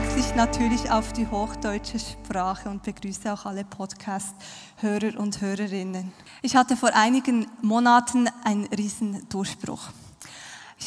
Jetzt 0.00 0.16
wechsle 0.16 0.30
ich 0.30 0.34
natürlich 0.34 0.90
auf 0.90 1.12
die 1.12 1.26
hochdeutsche 1.26 1.98
Sprache 1.98 2.70
und 2.70 2.82
begrüße 2.82 3.30
auch 3.30 3.44
alle 3.44 3.64
Podcast-Hörer 3.64 5.18
und 5.20 5.42
Hörerinnen. 5.42 6.12
Ich 6.40 6.56
hatte 6.56 6.74
vor 6.74 6.94
einigen 6.94 7.46
Monaten 7.60 8.26
einen 8.42 8.64
riesen 8.68 9.28
Durchbruch. 9.28 9.90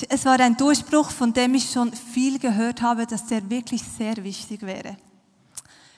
Es 0.09 0.25
war 0.25 0.39
ein 0.39 0.57
Durchbruch, 0.57 1.11
von 1.11 1.31
dem 1.31 1.53
ich 1.53 1.69
schon 1.69 1.93
viel 1.93 2.39
gehört 2.39 2.81
habe, 2.81 3.05
dass 3.05 3.27
der 3.27 3.47
wirklich 3.51 3.83
sehr 3.83 4.23
wichtig 4.23 4.63
wäre 4.63 4.97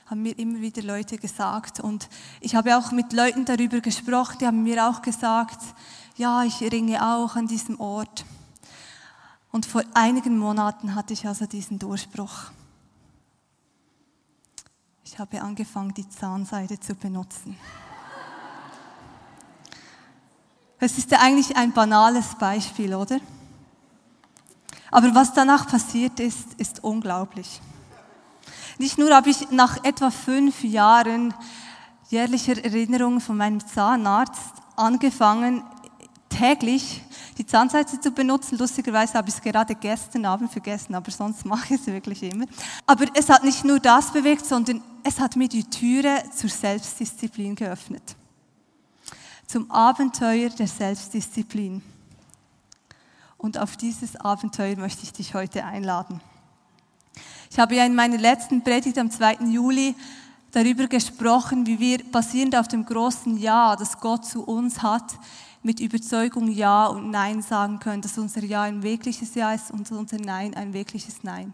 haben 0.06 0.22
mir 0.22 0.38
immer 0.38 0.60
wieder 0.60 0.82
Leute 0.82 1.16
gesagt. 1.16 1.80
Und 1.80 2.08
ich 2.40 2.54
habe 2.54 2.76
auch 2.76 2.92
mit 2.92 3.12
Leuten 3.12 3.44
darüber 3.44 3.80
gesprochen, 3.80 4.36
die 4.40 4.46
haben 4.46 4.62
mir 4.62 4.88
auch 4.88 5.02
gesagt, 5.02 5.58
ja, 6.16 6.44
ich 6.44 6.60
ringe 6.60 7.04
auch 7.04 7.34
an 7.34 7.48
diesem 7.48 7.80
Ort. 7.80 8.24
Und 9.50 9.66
vor 9.66 9.82
einigen 9.94 10.38
Monaten 10.38 10.94
hatte 10.94 11.12
ich 11.12 11.26
also 11.26 11.46
diesen 11.46 11.80
Durchbruch. 11.80 12.52
Ich 15.08 15.20
habe 15.20 15.40
angefangen, 15.40 15.94
die 15.94 16.08
Zahnseide 16.08 16.80
zu 16.80 16.96
benutzen. 16.96 17.56
Es 20.80 20.98
ist 20.98 21.12
ja 21.12 21.20
eigentlich 21.20 21.56
ein 21.56 21.72
banales 21.72 22.34
Beispiel, 22.34 22.92
oder? 22.92 23.20
Aber 24.90 25.14
was 25.14 25.32
danach 25.32 25.68
passiert 25.68 26.18
ist, 26.18 26.54
ist 26.54 26.82
unglaublich. 26.82 27.60
Nicht 28.78 28.98
nur 28.98 29.14
habe 29.14 29.30
ich 29.30 29.48
nach 29.52 29.84
etwa 29.84 30.10
fünf 30.10 30.64
Jahren 30.64 31.32
jährlicher 32.08 32.64
Erinnerung 32.64 33.20
von 33.20 33.36
meinem 33.36 33.64
Zahnarzt 33.64 34.54
angefangen, 34.74 35.62
täglich 36.28 37.02
die 37.38 37.46
Zahnseite 37.46 38.00
zu 38.00 38.10
benutzen. 38.10 38.56
Lustigerweise 38.58 39.14
habe 39.14 39.28
ich 39.28 39.34
es 39.34 39.40
gerade 39.40 39.74
gestern 39.74 40.24
Abend 40.24 40.50
vergessen, 40.50 40.94
aber 40.94 41.10
sonst 41.10 41.44
mache 41.44 41.74
ich 41.74 41.80
es 41.80 41.86
wirklich 41.86 42.22
immer. 42.22 42.46
Aber 42.86 43.04
es 43.14 43.28
hat 43.28 43.44
nicht 43.44 43.64
nur 43.64 43.78
das 43.78 44.12
bewegt, 44.12 44.46
sondern 44.46 44.82
es 45.02 45.20
hat 45.20 45.36
mir 45.36 45.48
die 45.48 45.64
Türe 45.64 46.22
zur 46.34 46.50
Selbstdisziplin 46.50 47.54
geöffnet. 47.54 48.16
Zum 49.46 49.70
Abenteuer 49.70 50.48
der 50.50 50.66
Selbstdisziplin. 50.66 51.82
Und 53.38 53.58
auf 53.58 53.76
dieses 53.76 54.16
Abenteuer 54.16 54.76
möchte 54.76 55.04
ich 55.04 55.12
dich 55.12 55.34
heute 55.34 55.64
einladen. 55.64 56.20
Ich 57.50 57.58
habe 57.58 57.76
ja 57.76 57.84
in 57.84 57.94
meiner 57.94 58.18
letzten 58.18 58.62
Predigt 58.62 58.98
am 58.98 59.10
2. 59.10 59.34
Juli 59.46 59.94
darüber 60.50 60.86
gesprochen, 60.86 61.66
wie 61.66 61.78
wir 61.78 61.98
basierend 62.10 62.56
auf 62.56 62.66
dem 62.66 62.84
großen 62.84 63.36
Ja, 63.36 63.76
das 63.76 64.00
Gott 64.00 64.24
zu 64.24 64.42
uns 64.42 64.82
hat, 64.82 65.04
mit 65.66 65.80
Überzeugung 65.80 66.48
Ja 66.48 66.86
und 66.86 67.10
Nein 67.10 67.42
sagen 67.42 67.80
können, 67.80 68.00
dass 68.00 68.16
unser 68.18 68.44
Ja 68.44 68.62
ein 68.62 68.84
wirkliches 68.84 69.34
Ja 69.34 69.52
ist 69.52 69.72
und 69.72 69.90
unser 69.90 70.16
Nein 70.18 70.54
ein 70.54 70.72
wirkliches 70.72 71.24
Nein. 71.24 71.52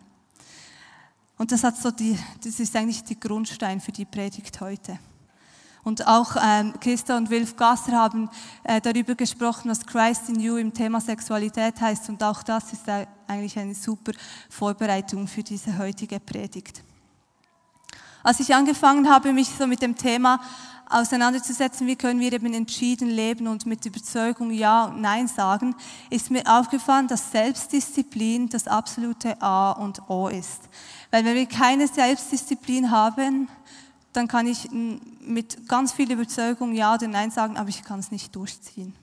Und 1.39 1.51
das, 1.51 1.65
hat 1.65 1.79
so 1.79 1.91
die, 1.91 2.19
das 2.45 2.61
ist 2.61 2.77
eigentlich 2.77 3.03
die 3.05 3.19
Grundstein 3.19 3.81
für 3.81 3.91
die 3.91 4.05
Predigt 4.05 4.61
heute. 4.61 4.99
Und 5.83 6.07
auch 6.07 6.37
ähm, 6.37 6.75
Christa 6.79 7.17
und 7.17 7.31
Wilf 7.31 7.57
Gasser 7.57 7.93
haben 7.93 8.29
äh, 8.65 8.83
darüber 8.83 9.15
gesprochen, 9.15 9.71
was 9.71 9.85
Christ 9.85 10.29
in 10.29 10.39
You 10.39 10.57
im 10.57 10.75
Thema 10.75 11.01
Sexualität 11.01 11.81
heißt. 11.81 12.11
Und 12.11 12.23
auch 12.23 12.43
das 12.43 12.71
ist 12.75 12.87
äh, 12.87 13.07
eigentlich 13.27 13.59
eine 13.59 13.75
super 13.75 14.13
Vorbereitung 14.51 15.27
für 15.27 15.43
diese 15.43 15.79
heutige 15.79 16.21
Predigt. 16.21 16.83
Als 18.23 18.41
ich 18.41 18.55
angefangen 18.55 19.09
habe, 19.09 19.33
mich 19.33 19.49
so 19.49 19.67
mit 19.67 19.81
dem 19.81 19.97
Thema 19.97 20.39
auseinanderzusetzen, 20.93 21.87
wie 21.87 21.97
können 21.97 22.21
wir 22.21 22.33
eben 22.33 22.53
entschieden 22.55 23.09
leben 23.09 23.47
und 23.47 23.67
mit 23.67 23.85
Überzeugung 23.87 24.51
Ja 24.51 24.85
und 24.85 25.01
Nein 25.01 25.29
sagen, 25.29 25.75
ist 26.11 26.31
mir 26.31 26.43
aufgefallen, 26.47 27.09
dass 27.09 27.31
Selbstdisziplin 27.33 28.49
das 28.49 28.69
absolute 28.69 29.41
A 29.41 29.73
und 29.73 30.09
O 30.09 30.29
ist. 30.29 30.61
Weil 31.11 31.25
wenn 31.25 31.35
wir 31.35 31.47
keine 31.47 31.89
Selbstdisziplin 31.89 32.91
haben, 32.91 33.49
dann 34.13 34.29
kann 34.29 34.47
ich 34.47 34.69
mit 34.71 35.69
ganz 35.69 35.93
viel 35.93 36.11
Überzeugung 36.11 36.75
Ja 36.75 36.95
oder 36.95 37.09
Nein 37.09 37.31
sagen, 37.31 37.57
aber 37.57 37.69
ich 37.69 37.83
kann 37.83 38.01
es 38.01 38.11
nicht 38.11 38.35
durchziehen. 38.37 38.95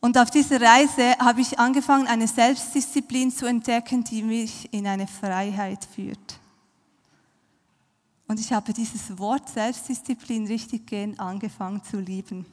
Und 0.00 0.18
auf 0.18 0.30
dieser 0.30 0.60
Reise 0.60 1.16
habe 1.18 1.40
ich 1.40 1.58
angefangen, 1.58 2.06
eine 2.06 2.28
Selbstdisziplin 2.28 3.30
zu 3.30 3.46
entdecken, 3.46 4.04
die 4.04 4.22
mich 4.22 4.70
in 4.70 4.86
eine 4.86 5.06
Freiheit 5.06 5.86
führt. 5.94 6.38
Und 8.34 8.40
ich 8.40 8.52
habe 8.52 8.72
dieses 8.72 9.16
Wort 9.16 9.48
Selbstdisziplin 9.48 10.48
richtig 10.48 10.88
gehen 10.88 11.16
angefangen 11.20 11.84
zu 11.84 12.00
lieben. 12.00 12.44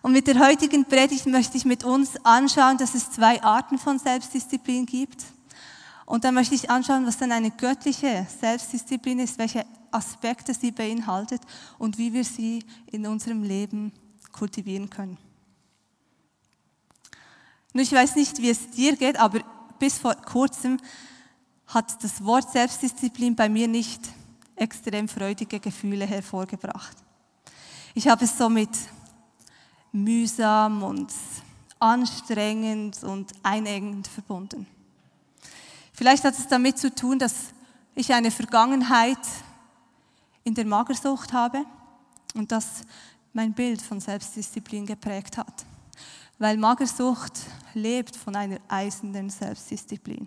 Und 0.00 0.12
mit 0.12 0.26
der 0.26 0.38
heutigen 0.38 0.86
Predigt 0.86 1.26
möchte 1.26 1.58
ich 1.58 1.66
mit 1.66 1.84
uns 1.84 2.12
anschauen, 2.24 2.78
dass 2.78 2.94
es 2.94 3.10
zwei 3.10 3.42
Arten 3.42 3.76
von 3.76 3.98
Selbstdisziplin 3.98 4.86
gibt. 4.86 5.24
Und 6.06 6.24
dann 6.24 6.32
möchte 6.32 6.54
ich 6.54 6.70
anschauen, 6.70 7.06
was 7.06 7.18
dann 7.18 7.32
eine 7.32 7.50
göttliche 7.50 8.26
Selbstdisziplin 8.40 9.18
ist, 9.18 9.36
welche 9.36 9.66
Aspekte 9.90 10.54
sie 10.54 10.70
beinhaltet 10.70 11.42
und 11.78 11.98
wie 11.98 12.14
wir 12.14 12.24
sie 12.24 12.64
in 12.86 13.06
unserem 13.06 13.42
Leben 13.42 13.92
kultivieren 14.32 14.88
können. 14.88 15.18
Nun, 17.74 17.82
ich 17.82 17.92
weiß 17.92 18.16
nicht, 18.16 18.40
wie 18.40 18.48
es 18.48 18.70
dir 18.70 18.96
geht, 18.96 19.20
aber 19.20 19.40
bis 19.78 19.98
vor 19.98 20.14
kurzem 20.14 20.78
hat 21.66 22.02
das 22.02 22.24
Wort 22.24 22.50
Selbstdisziplin 22.50 23.36
bei 23.36 23.50
mir 23.50 23.68
nicht 23.68 24.00
extrem 24.56 25.08
freudige 25.08 25.60
Gefühle 25.60 26.06
hervorgebracht. 26.06 26.96
Ich 27.94 28.08
habe 28.08 28.24
es 28.24 28.36
so 28.36 28.48
mit 28.48 28.70
mühsam 29.92 30.82
und 30.82 31.12
anstrengend 31.78 33.02
und 33.02 33.32
einengend 33.42 34.06
verbunden. 34.06 34.66
Vielleicht 35.92 36.24
hat 36.24 36.38
es 36.38 36.48
damit 36.48 36.78
zu 36.78 36.94
tun, 36.94 37.18
dass 37.18 37.52
ich 37.94 38.12
eine 38.14 38.30
Vergangenheit 38.30 39.18
in 40.44 40.54
der 40.54 40.64
Magersucht 40.64 41.32
habe 41.32 41.64
und 42.34 42.50
das 42.50 42.82
mein 43.32 43.52
Bild 43.52 43.82
von 43.82 44.00
Selbstdisziplin 44.00 44.86
geprägt 44.86 45.36
hat. 45.36 45.64
Weil 46.38 46.56
Magersucht 46.56 47.32
lebt 47.74 48.16
von 48.16 48.34
einer 48.34 48.58
eisenden 48.68 49.30
Selbstdisziplin. 49.30 50.26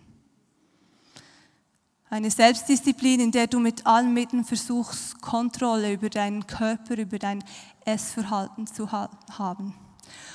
Eine 2.10 2.30
Selbstdisziplin, 2.30 3.20
in 3.20 3.32
der 3.32 3.48
du 3.48 3.60
mit 3.60 3.86
allen 3.86 4.14
Mitteln 4.14 4.44
versuchst, 4.44 5.20
Kontrolle 5.22 5.92
über 5.92 6.10
deinen 6.10 6.46
Körper, 6.46 6.98
über 6.98 7.18
dein 7.18 7.44
Essverhalten 7.84 8.68
zu 8.68 8.92
haben. 8.92 9.74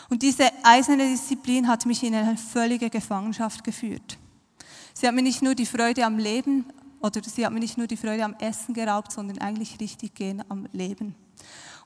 Und 0.08 0.22
diese 0.22 0.50
eiserne 0.64 1.08
Disziplin 1.08 1.68
hat 1.68 1.86
mich 1.86 2.02
in 2.02 2.14
eine 2.14 2.36
völlige 2.36 2.90
Gefangenschaft 2.90 3.62
geführt. 3.62 4.18
Sie 4.92 5.06
hat 5.06 5.14
mir 5.14 5.22
nicht 5.22 5.42
nur 5.42 5.54
die 5.54 5.66
Freude 5.66 6.04
am 6.04 6.18
Leben 6.18 6.66
oder 7.00 7.22
sie 7.22 7.46
hat 7.46 7.52
mir 7.52 7.60
nicht 7.60 7.78
nur 7.78 7.86
die 7.86 7.96
Freude 7.96 8.24
am 8.24 8.34
Essen 8.34 8.74
geraubt, 8.74 9.12
sondern 9.12 9.38
eigentlich 9.38 9.78
richtig 9.80 10.14
gehen 10.14 10.42
am 10.48 10.66
Leben. 10.72 11.14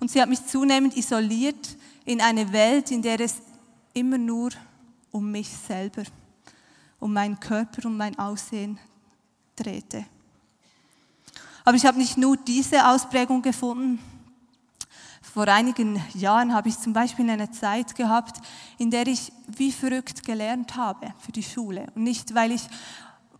Und 0.01 0.11
sie 0.11 0.21
hat 0.21 0.31
mich 0.31 0.45
zunehmend 0.47 0.97
isoliert 0.97 1.77
in 2.06 2.22
eine 2.22 2.53
Welt, 2.53 2.91
in 2.91 3.03
der 3.03 3.21
es 3.21 3.37
immer 3.93 4.19
nur 4.19 4.51
um 5.10 5.30
mich 5.30 5.51
selber, 5.51 6.04
um 6.98 7.13
meinen 7.13 7.39
Körper, 7.39 7.87
um 7.87 7.97
mein 7.97 8.19
Aussehen 8.19 8.78
drehte. 9.56 10.04
Aber 11.65 11.77
ich 11.77 11.86
habe 11.86 11.98
nicht 11.98 12.18
nur 12.18 12.36
diese 12.36 12.86
Ausprägung 12.89 13.41
gefunden. 13.41 13.98
Vor 15.22 15.48
einigen 15.48 16.01
Jahren 16.15 16.53
habe 16.53 16.68
ich 16.68 16.78
zum 16.78 16.92
Beispiel 16.92 17.28
eine 17.28 17.51
Zeit 17.51 17.95
gehabt, 17.95 18.36
in 18.78 18.91
der 18.91 19.06
ich 19.06 19.33
wie 19.48 19.72
verrückt 19.72 20.24
gelernt 20.24 20.77
habe 20.77 21.12
für 21.18 21.33
die 21.33 21.42
Schule. 21.42 21.86
Und 21.95 22.04
nicht, 22.04 22.34
weil 22.34 22.53
ich 22.53 22.68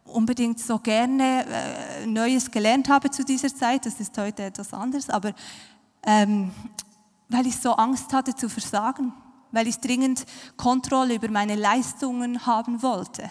unbedingt 0.05 0.59
so 0.59 0.79
gerne 0.79 1.45
äh, 1.47 2.07
Neues 2.07 2.51
gelernt 2.51 2.89
habe 2.89 3.11
zu 3.11 3.25
dieser 3.25 3.55
Zeit, 3.55 3.87
das 3.87 4.01
ist 4.01 4.17
heute 4.19 4.45
etwas 4.45 4.73
anderes, 4.73 5.09
aber 5.11 5.33
ähm, 6.05 6.51
weil 7.29 7.47
ich 7.47 7.57
so 7.57 7.73
Angst 7.73 8.13
hatte 8.13 8.35
zu 8.35 8.49
versagen, 8.49 9.13
weil 9.53 9.67
ich 9.67 9.79
dringend 9.79 10.25
Kontrolle 10.57 11.15
über 11.15 11.29
meine 11.29 11.55
Leistungen 11.55 12.47
haben 12.47 12.83
wollte. 12.83 13.31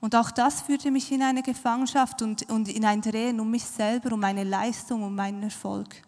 Und 0.00 0.14
auch 0.14 0.30
das 0.30 0.62
führte 0.62 0.90
mich 0.90 1.10
in 1.10 1.22
eine 1.22 1.42
Gefangenschaft 1.42 2.22
und, 2.22 2.48
und 2.50 2.68
in 2.68 2.84
ein 2.84 3.00
Drehen 3.00 3.40
um 3.40 3.50
mich 3.50 3.64
selber, 3.64 4.12
um 4.12 4.20
meine 4.20 4.44
Leistung, 4.44 5.02
um 5.02 5.14
meinen 5.14 5.42
Erfolg. 5.42 6.02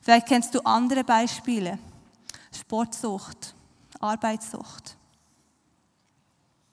Vielleicht 0.00 0.26
kennst 0.26 0.54
du 0.54 0.60
andere 0.60 1.04
Beispiele. 1.04 1.78
Sportsucht, 2.52 3.54
Arbeitssucht. 4.00 4.96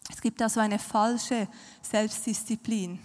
Es 0.09 0.21
gibt 0.21 0.42
also 0.42 0.59
eine 0.59 0.80
falsche 0.80 1.47
Selbstdisziplin. 1.81 3.00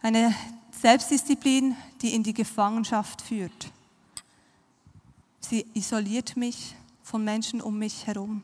Eine 0.00 0.34
Selbstdisziplin, 0.72 1.76
die 2.00 2.14
in 2.14 2.22
die 2.22 2.34
Gefangenschaft 2.34 3.22
führt. 3.22 3.70
Sie 5.40 5.64
isoliert 5.74 6.36
mich 6.36 6.74
von 7.02 7.24
Menschen 7.24 7.60
um 7.60 7.78
mich 7.78 8.06
herum. 8.06 8.42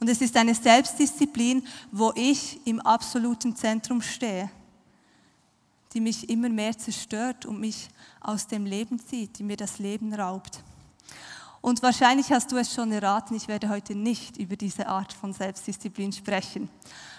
Und 0.00 0.08
es 0.08 0.20
ist 0.20 0.36
eine 0.36 0.54
Selbstdisziplin, 0.54 1.66
wo 1.90 2.12
ich 2.14 2.60
im 2.66 2.80
absoluten 2.80 3.56
Zentrum 3.56 4.00
stehe, 4.00 4.50
die 5.92 6.00
mich 6.00 6.28
immer 6.28 6.48
mehr 6.48 6.76
zerstört 6.76 7.46
und 7.46 7.58
mich 7.58 7.88
aus 8.20 8.46
dem 8.46 8.64
Leben 8.64 8.98
zieht, 9.00 9.38
die 9.38 9.42
mir 9.42 9.56
das 9.56 9.78
Leben 9.78 10.14
raubt. 10.14 10.62
Und 11.60 11.82
wahrscheinlich 11.82 12.30
hast 12.30 12.52
du 12.52 12.56
es 12.56 12.72
schon 12.72 12.92
erraten, 12.92 13.34
ich 13.34 13.48
werde 13.48 13.68
heute 13.68 13.94
nicht 13.94 14.36
über 14.36 14.54
diese 14.54 14.86
Art 14.86 15.12
von 15.12 15.32
Selbstdisziplin 15.32 16.12
sprechen. 16.12 16.68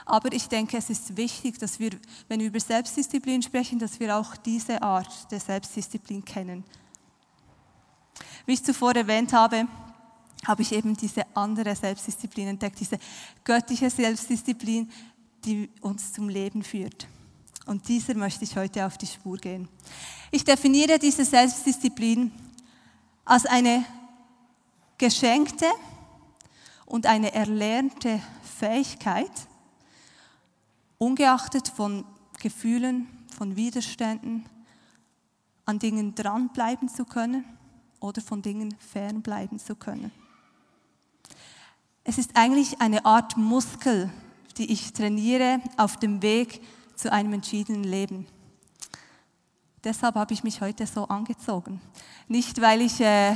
Aber 0.05 0.31
ich 0.31 0.47
denke, 0.47 0.77
es 0.77 0.89
ist 0.89 1.17
wichtig, 1.17 1.59
dass 1.59 1.79
wir, 1.79 1.91
wenn 2.29 2.39
wir 2.39 2.47
über 2.47 2.59
Selbstdisziplin 2.59 3.41
sprechen, 3.41 3.79
dass 3.79 3.99
wir 3.99 4.15
auch 4.15 4.37
diese 4.37 4.81
Art 4.81 5.29
der 5.31 5.41
Selbstdisziplin 5.41 6.23
kennen. 6.23 6.63
Wie 8.45 8.53
ich 8.53 8.63
zuvor 8.63 8.95
erwähnt 8.95 9.33
habe, 9.33 9.67
habe 10.45 10.61
ich 10.61 10.71
eben 10.71 10.95
diese 10.95 11.25
andere 11.35 11.75
Selbstdisziplin 11.75 12.49
entdeckt, 12.49 12.79
diese 12.79 12.97
göttliche 13.43 13.89
Selbstdisziplin, 13.89 14.89
die 15.45 15.69
uns 15.81 16.13
zum 16.13 16.29
Leben 16.29 16.63
führt. 16.63 17.07
Und 17.65 17.87
dieser 17.87 18.15
möchte 18.15 18.43
ich 18.43 18.55
heute 18.55 18.85
auf 18.85 18.97
die 18.97 19.05
Spur 19.05 19.37
gehen. 19.37 19.67
Ich 20.31 20.43
definiere 20.43 20.97
diese 20.97 21.25
Selbstdisziplin 21.25 22.31
als 23.25 23.45
eine 23.45 23.85
geschenkte 24.97 25.67
und 26.85 27.05
eine 27.05 27.33
erlernte 27.33 28.19
Fähigkeit, 28.59 29.31
ungeachtet 30.97 31.67
von 31.67 32.05
Gefühlen, 32.39 33.07
von 33.37 33.55
Widerständen, 33.55 34.45
an 35.65 35.77
Dingen 35.77 36.15
dranbleiben 36.15 36.89
zu 36.89 37.05
können 37.05 37.45
oder 37.99 38.21
von 38.21 38.41
Dingen 38.41 38.75
fernbleiben 38.79 39.59
zu 39.59 39.75
können. 39.75 40.11
Es 42.09 42.17
ist 42.17 42.31
eigentlich 42.33 42.81
eine 42.81 43.05
Art 43.05 43.37
Muskel, 43.37 44.09
die 44.57 44.71
ich 44.73 44.93
trainiere 44.93 45.61
auf 45.77 45.95
dem 45.97 46.23
Weg 46.23 46.59
zu 46.95 47.11
einem 47.11 47.33
entschiedenen 47.33 47.83
Leben. 47.83 48.25
Deshalb 49.83 50.15
habe 50.15 50.33
ich 50.33 50.43
mich 50.43 50.59
heute 50.59 50.87
so 50.87 51.03
angezogen. 51.03 51.79
Nicht, 52.27 52.61
weil 52.61 52.81
ich 52.81 52.99
äh, 52.99 53.35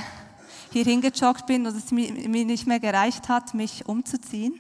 hier 0.71 0.85
hingejoggt 0.85 1.45
bin 1.45 1.67
und 1.67 1.75
es 1.75 1.91
mir 1.91 2.11
nicht 2.45 2.65
mehr 2.65 2.79
gereicht 2.79 3.29
hat, 3.29 3.53
mich 3.53 3.85
umzuziehen. 3.85 4.59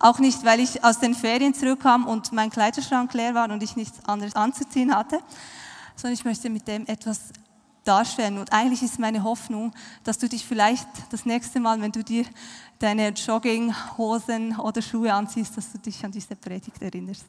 Auch 0.00 0.18
nicht, 0.18 0.46
weil 0.46 0.58
ich 0.58 0.82
aus 0.82 1.00
den 1.00 1.14
Ferien 1.14 1.52
zurückkam 1.52 2.06
und 2.06 2.32
mein 2.32 2.48
Kleiderschrank 2.48 3.12
leer 3.12 3.34
war 3.34 3.50
und 3.50 3.62
ich 3.62 3.76
nichts 3.76 4.02
anderes 4.06 4.34
anzuziehen 4.34 4.96
hatte, 4.96 5.20
sondern 5.94 6.14
ich 6.14 6.24
möchte 6.24 6.48
mit 6.48 6.66
dem 6.66 6.86
etwas 6.86 7.34
darstellen. 7.84 8.38
Und 8.38 8.52
eigentlich 8.52 8.82
ist 8.82 8.98
meine 8.98 9.22
Hoffnung, 9.22 9.72
dass 10.04 10.18
du 10.18 10.28
dich 10.28 10.46
vielleicht 10.46 10.86
das 11.10 11.26
nächste 11.26 11.60
Mal, 11.60 11.80
wenn 11.80 11.92
du 11.92 12.02
dir 12.02 12.24
deine 12.78 13.10
Jogginghosen 13.10 14.58
oder 14.58 14.82
Schuhe 14.82 15.12
anziehst, 15.12 15.56
dass 15.56 15.72
du 15.72 15.78
dich 15.78 16.04
an 16.04 16.12
diese 16.12 16.36
Predigt 16.36 16.80
erinnerst. 16.80 17.26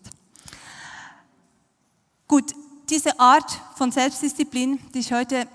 Gut, 2.27 2.53
diese 2.89 3.19
Art 3.19 3.51
von 3.75 3.91
Selbstdisziplin, 3.91 4.79
die 4.93 4.99
ich 4.99 5.13
heute 5.13 5.47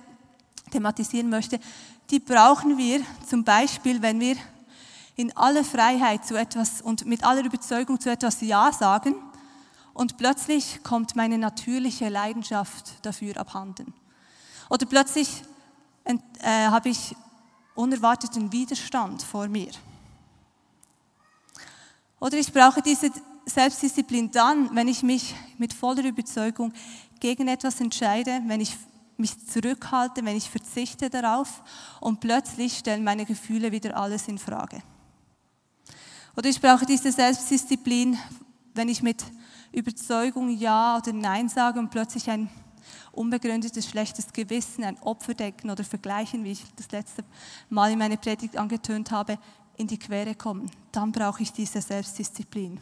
thematisieren 0.71 1.29
möchte, 1.29 1.59
die 2.11 2.21
brauchen 2.21 2.79
wir 2.79 3.01
zum 3.27 3.44
Beispiel, 3.44 4.01
wenn 4.01 4.21
wir 4.21 4.37
in 5.17 5.37
aller 5.37 5.65
Freiheit 5.65 6.25
zu 6.25 6.37
etwas 6.37 6.81
und 6.81 7.05
mit 7.05 7.25
aller 7.25 7.44
Überzeugung 7.44 7.99
zu 8.01 8.11
etwas 8.11 8.41
Ja 8.41 8.73
sagen 8.73 9.17
und 9.93 10.17
plötzlich 10.17 10.83
kommt 10.85 11.17
meine 11.17 11.39
natürliche 11.39 12.09
Leidenschaft 12.09 12.94
dafür 13.03 13.37
abhanden. 13.37 13.93
Oder 14.69 14.87
plötzlich 14.87 15.43
äh, 16.05 16.17
habe 16.47 16.88
ich 16.91 17.17
unerwarteten 17.75 18.50
Widerstand 18.53 19.23
vor 19.23 19.49
mir. 19.49 19.70
Oder 22.20 22.38
ich 22.38 22.53
brauche 22.53 22.82
diese 22.82 23.11
Selbstdisziplin 23.47 24.31
dann, 24.31 24.75
wenn 24.75 24.88
ich 24.88 25.03
mich 25.03 25.35
mit 25.59 25.73
voller 25.73 26.05
Überzeugung 26.05 26.73
gegen 27.20 27.49
etwas 27.49 27.81
entscheide, 27.81 28.43
wenn 28.47 28.61
ich 28.61 28.76
mich 29.17 29.47
zurückhalte, 29.47 30.25
wenn 30.25 30.37
ich 30.37 30.49
verzichte 30.49 31.11
darauf 31.11 31.62
und 32.00 32.20
plötzlich 32.20 32.79
stellen 32.79 33.03
meine 33.05 33.25
Gefühle 33.25 33.73
wieder 33.73 33.97
alles 33.97 34.29
in 34.29 34.38
Frage. 34.38 34.82
Oder 36.37 36.49
ich 36.49 36.61
brauche 36.61 36.87
diese 36.87 37.11
Selbstdisziplin, 37.11 38.17
wenn 38.75 38.88
ich 38.88 39.03
mit 39.03 39.25
Überzeugung 39.73 40.50
Ja 40.50 40.99
oder 40.99 41.12
Nein 41.12 41.49
sage 41.49 41.81
und 41.81 41.91
plötzlich 41.91 42.31
ein 42.31 42.49
unbegründetes 43.12 43.88
schlechtes 43.88 44.32
Gewissen, 44.32 44.85
ein 44.85 44.99
Opferdecken 45.00 45.70
oder 45.70 45.85
Vergleichen, 45.85 46.44
wie 46.44 46.52
ich 46.52 46.64
das 46.76 46.90
letzte 46.90 47.25
Mal 47.69 47.93
in 47.93 47.99
meiner 47.99 48.17
Predigt 48.17 48.56
angetönt 48.56 49.11
habe, 49.11 49.38
in 49.76 49.87
die 49.87 49.99
Quere 49.99 50.35
kommen. 50.35 50.70
Dann 50.93 51.12
brauche 51.12 51.43
ich 51.43 51.52
diese 51.52 51.81
Selbstdisziplin. 51.81 52.81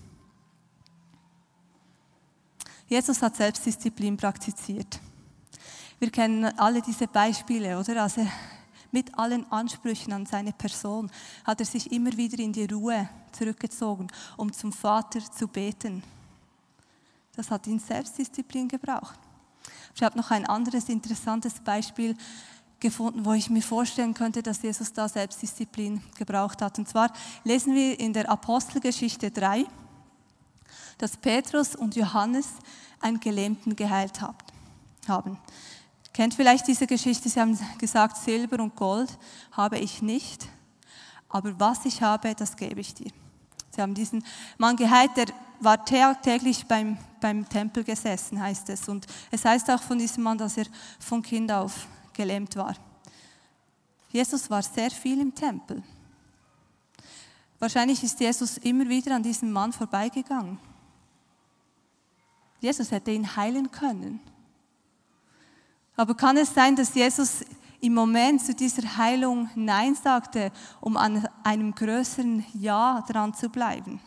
Jesus 2.89 3.21
hat 3.21 3.37
Selbstdisziplin 3.37 4.17
praktiziert. 4.17 5.01
Wir 5.99 6.11
kennen 6.11 6.45
alle 6.59 6.83
diese 6.83 7.09
Beispiele, 7.09 7.79
oder? 7.79 8.03
Also 8.03 8.27
mit 8.93 9.19
allen 9.19 9.51
Ansprüchen 9.51 10.13
an 10.13 10.27
seine 10.27 10.53
Person 10.53 11.11
hat 11.45 11.61
er 11.61 11.67
sich 11.67 11.91
immer 11.91 12.17
wieder 12.17 12.39
in 12.39 12.53
die 12.53 12.65
Ruhe 12.65 13.09
zurückgezogen, 13.33 14.07
um 14.37 14.53
zum 14.53 14.73
Vater 14.73 15.21
zu 15.21 15.49
beten. 15.49 16.03
Das 17.35 17.51
hat 17.51 17.67
ihn 17.67 17.79
Selbstdisziplin 17.79 18.69
gebraucht. 18.69 19.19
Ich 19.97 20.03
habe 20.03 20.19
noch 20.19 20.31
ein 20.31 20.45
anderes 20.45 20.91
interessantes 20.91 21.55
Beispiel 21.55 22.15
gefunden, 22.81 23.25
wo 23.25 23.33
ich 23.33 23.49
mir 23.49 23.63
vorstellen 23.63 24.13
könnte, 24.13 24.43
dass 24.43 24.61
Jesus 24.61 24.93
da 24.93 25.09
Selbstdisziplin 25.09 26.03
gebraucht 26.19 26.61
hat. 26.61 26.79
Und 26.79 26.87
zwar 26.87 27.11
lesen 27.45 27.75
wir 27.75 27.99
in 27.99 28.13
der 28.13 28.29
Apostelgeschichte 28.29 29.31
3, 29.31 29.65
dass 30.99 31.17
Petrus 31.17 31.75
und 31.75 31.97
Johannes 31.97 32.47
einen 33.01 33.21
Gelähmten 33.21 33.75
geheilt 33.75 34.21
haben. 35.09 35.39
Kennt 36.13 36.35
vielleicht 36.35 36.69
diese 36.69 36.87
Geschichte, 36.87 37.31
sie 37.31 37.41
haben 37.41 37.59
gesagt, 37.79 38.19
Silber 38.19 38.63
und 38.63 38.77
Gold 38.77 39.19
habe 39.53 39.79
ich 39.79 40.03
nicht, 40.03 40.47
aber 41.31 41.59
was 41.59 41.87
ich 41.87 42.03
habe, 42.03 42.35
das 42.35 42.57
gebe 42.57 42.81
ich 42.81 42.93
dir. 42.93 43.11
Sie 43.71 43.81
haben 43.81 43.95
diesen 43.95 44.23
Mann 44.59 44.77
geheilt, 44.77 45.17
der 45.17 45.27
war 45.61 45.83
täglich 45.85 46.67
beim, 46.67 46.99
beim 47.27 47.49
Tempel 47.49 47.83
gesessen, 47.83 48.41
heißt 48.41 48.69
es. 48.69 48.89
Und 48.89 49.05
es 49.33 49.45
heißt 49.45 49.69
auch 49.73 49.83
von 49.83 49.99
diesem 49.99 50.23
Mann, 50.23 50.39
dass 50.39 50.57
er 50.57 50.67
von 51.01 51.21
Kind 51.23 51.51
auf 51.51 51.89
gelähmt 52.13 52.55
war. 52.55 52.77
Jesus 54.11 54.49
war 54.49 54.63
sehr 54.63 54.93
viel 54.93 55.21
im 55.21 55.35
Tempel. 55.35 55.83
Wahrscheinlich 57.59 58.01
ist 58.05 58.21
Jesus 58.21 58.59
immer 58.59 58.89
wieder 58.89 59.17
an 59.17 59.25
diesem 59.25 59.51
Mann 59.51 59.73
vorbeigegangen. 59.73 60.59
Jesus 62.61 62.93
hätte 62.93 63.11
ihn 63.11 63.35
heilen 63.35 63.73
können. 63.73 64.21
Aber 65.97 66.15
kann 66.15 66.37
es 66.37 66.55
sein, 66.55 66.77
dass 66.77 66.95
Jesus 66.95 67.45
im 67.81 67.95
Moment 67.95 68.41
zu 68.41 68.55
dieser 68.55 68.97
Heilung 68.97 69.51
Nein 69.57 69.97
sagte, 69.97 70.53
um 70.81 70.97
an 70.97 71.29
einem 71.43 71.75
größeren 71.75 72.47
Ja 72.55 73.03
dran 73.09 73.35
zu 73.35 73.49
bleiben? 73.49 74.01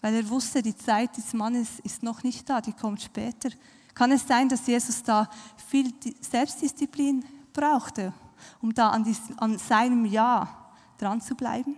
Weil 0.00 0.14
er 0.14 0.28
wusste, 0.28 0.62
die 0.62 0.76
Zeit 0.76 1.16
des 1.16 1.32
Mannes 1.32 1.80
ist 1.80 2.02
noch 2.02 2.22
nicht 2.22 2.48
da, 2.48 2.60
die 2.60 2.72
kommt 2.72 3.02
später. 3.02 3.50
Kann 3.94 4.12
es 4.12 4.26
sein, 4.26 4.48
dass 4.48 4.66
Jesus 4.66 5.02
da 5.02 5.28
viel 5.68 5.92
Selbstdisziplin 6.20 7.24
brauchte, 7.52 8.12
um 8.60 8.72
da 8.72 8.90
an, 8.90 9.02
diesem, 9.02 9.38
an 9.38 9.58
seinem 9.58 10.04
Ja 10.04 10.70
dran 10.98 11.20
zu 11.20 11.34
bleiben? 11.34 11.76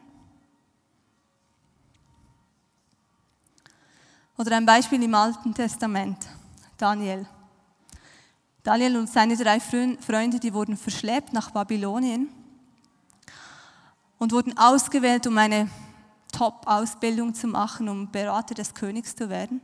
Oder 4.37 4.57
ein 4.57 4.67
Beispiel 4.67 5.03
im 5.03 5.15
Alten 5.15 5.55
Testament, 5.55 6.27
Daniel. 6.77 7.27
Daniel 8.63 8.99
und 8.99 9.09
seine 9.09 9.37
drei 9.37 9.61
Freunde, 9.61 10.39
die 10.39 10.53
wurden 10.53 10.77
verschleppt 10.77 11.33
nach 11.33 11.51
Babylonien 11.51 12.29
und 14.19 14.33
wurden 14.33 14.57
ausgewählt, 14.59 15.27
um 15.27 15.39
eine 15.39 15.71
Top-Ausbildung 16.41 17.35
zu 17.35 17.49
machen, 17.49 17.87
um 17.91 18.11
Berater 18.11 18.55
des 18.55 18.73
Königs 18.73 19.15
zu 19.15 19.29
werden. 19.29 19.61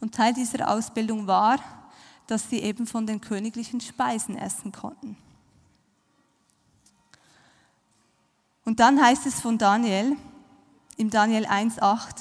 Und 0.00 0.14
Teil 0.14 0.34
dieser 0.34 0.70
Ausbildung 0.70 1.26
war, 1.26 1.58
dass 2.26 2.50
sie 2.50 2.58
eben 2.58 2.86
von 2.86 3.06
den 3.06 3.22
königlichen 3.22 3.80
Speisen 3.80 4.36
essen 4.36 4.70
konnten. 4.70 5.16
Und 8.66 8.80
dann 8.80 9.02
heißt 9.02 9.24
es 9.24 9.40
von 9.40 9.56
Daniel, 9.56 10.14
im 10.98 11.08
Daniel 11.08 11.46
1,8, 11.46 12.16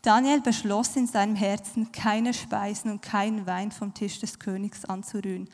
Daniel 0.00 0.40
beschloss 0.40 0.96
in 0.96 1.06
seinem 1.06 1.36
Herzen, 1.36 1.92
keine 1.92 2.32
Speisen 2.32 2.90
und 2.90 3.02
keinen 3.02 3.46
Wein 3.46 3.72
vom 3.72 3.92
Tisch 3.92 4.20
des 4.20 4.38
Königs 4.38 4.86
anzurühren. 4.86 5.50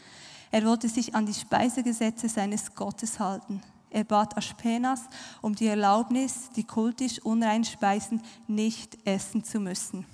Er 0.52 0.64
wollte 0.64 0.88
sich 0.88 1.16
an 1.16 1.26
die 1.26 1.34
Speisegesetze 1.34 2.28
seines 2.28 2.76
Gottes 2.76 3.18
halten. 3.18 3.64
Er 3.90 4.04
bat 4.04 4.36
Aspenas 4.36 5.02
um 5.40 5.54
die 5.54 5.66
Erlaubnis, 5.66 6.50
die 6.56 6.64
kultisch 6.64 7.20
unreinen 7.20 7.64
Speisen 7.64 8.22
nicht 8.46 8.98
essen 9.06 9.44
zu 9.44 9.60
müssen. 9.60 10.06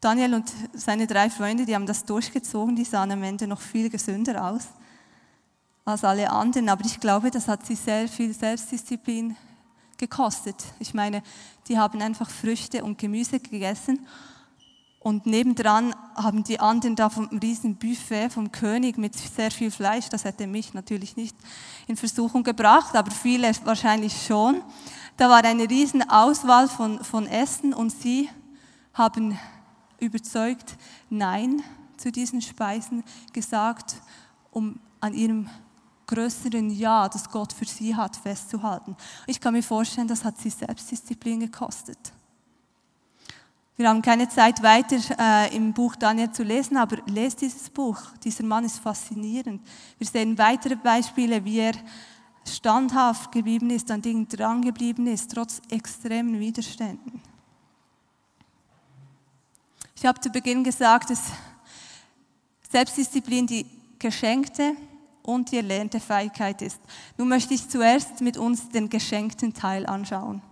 Daniel 0.00 0.34
und 0.34 0.52
seine 0.72 1.06
drei 1.06 1.30
Freunde, 1.30 1.64
die 1.64 1.74
haben 1.74 1.86
das 1.86 2.04
durchgezogen, 2.04 2.74
die 2.74 2.84
sahen 2.84 3.12
am 3.12 3.22
Ende 3.22 3.46
noch 3.46 3.60
viel 3.60 3.88
gesünder 3.88 4.50
aus 4.50 4.68
als 5.84 6.04
alle 6.04 6.30
anderen, 6.30 6.68
aber 6.68 6.84
ich 6.84 7.00
glaube, 7.00 7.30
das 7.30 7.48
hat 7.48 7.66
sie 7.66 7.74
sehr 7.74 8.08
viel 8.08 8.32
Selbstdisziplin 8.32 9.36
gekostet. 9.98 10.56
Ich 10.78 10.94
meine, 10.94 11.22
die 11.68 11.78
haben 11.78 12.00
einfach 12.02 12.30
Früchte 12.30 12.84
und 12.84 12.98
Gemüse 12.98 13.40
gegessen 13.40 14.06
und 15.02 15.26
nebendran 15.26 15.94
haben 16.14 16.44
die 16.44 16.60
anderen 16.60 16.94
da 16.94 17.10
vom 17.10 17.26
riesen 17.26 17.76
Buffet 17.76 18.30
vom 18.30 18.52
König 18.52 18.98
mit 18.98 19.16
sehr 19.16 19.50
viel 19.50 19.72
Fleisch, 19.72 20.08
das 20.08 20.24
hätte 20.24 20.46
mich 20.46 20.74
natürlich 20.74 21.16
nicht 21.16 21.36
in 21.88 21.96
Versuchung 21.96 22.44
gebracht, 22.44 22.94
aber 22.94 23.10
viele 23.10 23.50
wahrscheinlich 23.64 24.26
schon. 24.26 24.62
Da 25.16 25.28
war 25.28 25.44
eine 25.44 25.68
riesen 25.68 26.08
Auswahl 26.08 26.68
von, 26.68 27.02
von 27.02 27.26
Essen 27.26 27.74
und 27.74 27.90
sie 27.90 28.28
haben 28.94 29.36
überzeugt 29.98 30.76
Nein 31.10 31.62
zu 31.96 32.12
diesen 32.12 32.40
Speisen 32.40 33.02
gesagt, 33.32 33.96
um 34.52 34.78
an 35.00 35.14
ihrem 35.14 35.48
größeren 36.06 36.70
Ja, 36.70 37.08
das 37.08 37.28
Gott 37.28 37.52
für 37.52 37.64
sie 37.64 37.96
hat, 37.96 38.14
festzuhalten. 38.14 38.96
Ich 39.26 39.40
kann 39.40 39.54
mir 39.54 39.62
vorstellen, 39.62 40.06
das 40.06 40.24
hat 40.24 40.38
sie 40.38 40.50
Selbstdisziplin 40.50 41.40
gekostet. 41.40 42.12
Wir 43.76 43.88
haben 43.88 44.02
keine 44.02 44.28
Zeit 44.28 44.62
weiter 44.62 44.96
äh, 45.18 45.56
im 45.56 45.72
Buch 45.72 45.96
Daniel 45.96 46.30
zu 46.30 46.42
lesen, 46.42 46.76
aber 46.76 46.98
lest 47.06 47.40
dieses 47.40 47.70
Buch. 47.70 47.98
Dieser 48.22 48.44
Mann 48.44 48.64
ist 48.64 48.78
faszinierend. 48.78 49.62
Wir 49.98 50.06
sehen 50.06 50.36
weitere 50.36 50.76
Beispiele, 50.76 51.42
wie 51.44 51.60
er 51.60 51.74
standhaft 52.46 53.32
geblieben 53.32 53.70
ist, 53.70 53.90
an 53.90 54.02
Dingen 54.02 54.28
dran 54.28 54.62
geblieben 54.62 55.06
ist, 55.06 55.32
trotz 55.32 55.62
extremen 55.70 56.38
Widerständen. 56.38 57.22
Ich 59.96 60.04
habe 60.04 60.20
zu 60.20 60.30
Beginn 60.30 60.64
gesagt, 60.64 61.10
dass 61.10 61.22
Selbstdisziplin 62.70 63.46
die 63.46 63.66
geschenkte 63.98 64.76
und 65.22 65.50
die 65.50 65.56
erlernte 65.56 66.00
Fähigkeit 66.00 66.60
ist. 66.60 66.80
Nun 67.16 67.28
möchte 67.28 67.54
ich 67.54 67.68
zuerst 67.68 68.20
mit 68.20 68.36
uns 68.36 68.68
den 68.68 68.88
geschenkten 68.88 69.54
Teil 69.54 69.86
anschauen. 69.86 70.42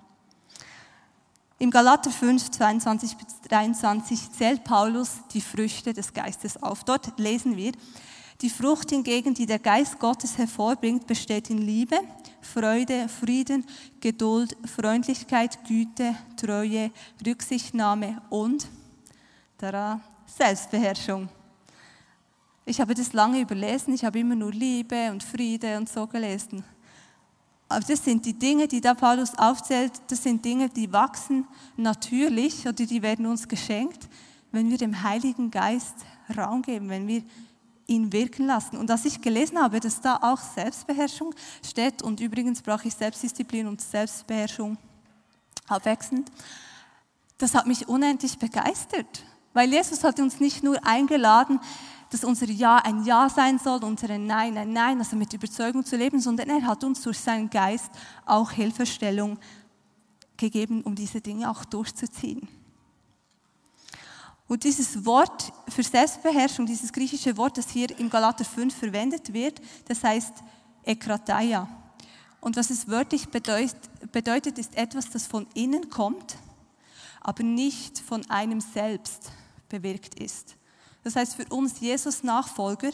Im 1.60 1.70
Galater 1.70 2.10
5, 2.10 2.52
22 2.52 3.16
bis 3.18 3.38
23 3.42 4.32
zählt 4.32 4.64
Paulus 4.64 5.18
die 5.34 5.42
Früchte 5.42 5.92
des 5.92 6.14
Geistes 6.14 6.62
auf. 6.62 6.84
Dort 6.84 7.18
lesen 7.18 7.54
wir, 7.54 7.72
die 8.40 8.48
Frucht 8.48 8.88
hingegen, 8.88 9.34
die 9.34 9.44
der 9.44 9.58
Geist 9.58 9.98
Gottes 9.98 10.38
hervorbringt, 10.38 11.06
besteht 11.06 11.50
in 11.50 11.58
Liebe, 11.58 11.98
Freude, 12.40 13.10
Frieden, 13.10 13.66
Geduld, 14.00 14.56
Freundlichkeit, 14.74 15.62
Güte, 15.68 16.14
Treue, 16.38 16.90
Rücksichtnahme 17.26 18.22
und 18.30 18.66
daran 19.58 20.00
Selbstbeherrschung. 20.24 21.28
Ich 22.64 22.80
habe 22.80 22.94
das 22.94 23.12
lange 23.12 23.38
überlesen, 23.38 23.92
ich 23.92 24.06
habe 24.06 24.18
immer 24.18 24.34
nur 24.34 24.52
Liebe 24.52 25.10
und 25.10 25.22
Friede 25.22 25.76
und 25.76 25.90
so 25.90 26.06
gelesen. 26.06 26.64
Das 27.70 28.04
sind 28.04 28.26
die 28.26 28.36
Dinge, 28.36 28.66
die 28.66 28.80
da 28.80 28.94
Paulus 28.94 29.32
aufzählt, 29.38 29.92
das 30.08 30.24
sind 30.24 30.44
Dinge, 30.44 30.68
die 30.68 30.92
wachsen 30.92 31.46
natürlich 31.76 32.66
oder 32.66 32.84
die 32.84 33.00
werden 33.00 33.26
uns 33.26 33.46
geschenkt, 33.46 34.08
wenn 34.50 34.68
wir 34.70 34.76
dem 34.76 35.04
Heiligen 35.04 35.52
Geist 35.52 35.94
Raum 36.36 36.62
geben, 36.62 36.88
wenn 36.88 37.06
wir 37.06 37.22
ihn 37.86 38.12
wirken 38.12 38.46
lassen. 38.46 38.76
Und 38.76 38.90
als 38.90 39.04
ich 39.04 39.20
gelesen 39.20 39.60
habe, 39.60 39.78
dass 39.78 40.00
da 40.00 40.18
auch 40.20 40.38
Selbstbeherrschung 40.38 41.32
steht, 41.64 42.02
und 42.02 42.18
übrigens 42.20 42.60
brauche 42.60 42.88
ich 42.88 42.94
Selbstdisziplin 42.94 43.68
und 43.68 43.80
Selbstbeherrschung 43.80 44.76
abwechselnd, 45.68 46.28
das 47.38 47.54
hat 47.54 47.68
mich 47.68 47.88
unendlich 47.88 48.36
begeistert, 48.36 49.24
weil 49.52 49.70
Jesus 49.70 50.02
hat 50.02 50.18
uns 50.18 50.40
nicht 50.40 50.64
nur 50.64 50.84
eingeladen, 50.84 51.60
dass 52.10 52.24
unser 52.24 52.46
Ja 52.46 52.76
ein 52.76 53.04
Ja 53.04 53.28
sein 53.28 53.58
soll, 53.58 53.82
unser 53.84 54.18
Nein 54.18 54.58
ein 54.58 54.72
Nein, 54.72 54.98
also 54.98 55.16
mit 55.16 55.32
Überzeugung 55.32 55.84
zu 55.84 55.96
leben, 55.96 56.20
sondern 56.20 56.50
er 56.50 56.66
hat 56.66 56.84
uns 56.84 57.02
durch 57.02 57.18
seinen 57.18 57.48
Geist 57.48 57.90
auch 58.26 58.50
Hilfestellung 58.50 59.38
gegeben, 60.36 60.82
um 60.82 60.94
diese 60.94 61.20
Dinge 61.20 61.48
auch 61.50 61.64
durchzuziehen. 61.64 62.48
Und 64.48 64.64
dieses 64.64 65.04
Wort 65.06 65.52
für 65.68 65.84
Selbstbeherrschung, 65.84 66.66
dieses 66.66 66.92
griechische 66.92 67.36
Wort, 67.36 67.56
das 67.56 67.70
hier 67.70 67.96
im 68.00 68.10
Galater 68.10 68.44
5 68.44 68.74
verwendet 68.76 69.32
wird, 69.32 69.60
das 69.86 70.02
heißt 70.02 70.32
Ekrataia. 70.82 71.68
Und 72.40 72.56
was 72.56 72.70
es 72.70 72.88
wörtlich 72.88 73.28
bedeutet, 73.28 73.78
bedeutet, 74.10 74.58
ist 74.58 74.74
etwas, 74.76 75.08
das 75.10 75.28
von 75.28 75.46
innen 75.54 75.88
kommt, 75.88 76.36
aber 77.20 77.44
nicht 77.44 78.00
von 78.00 78.28
einem 78.28 78.60
selbst 78.60 79.30
bewirkt 79.68 80.18
ist. 80.18 80.56
Das 81.02 81.16
heißt, 81.16 81.34
für 81.34 81.46
uns 81.46 81.80
Jesus-Nachfolger 81.80 82.90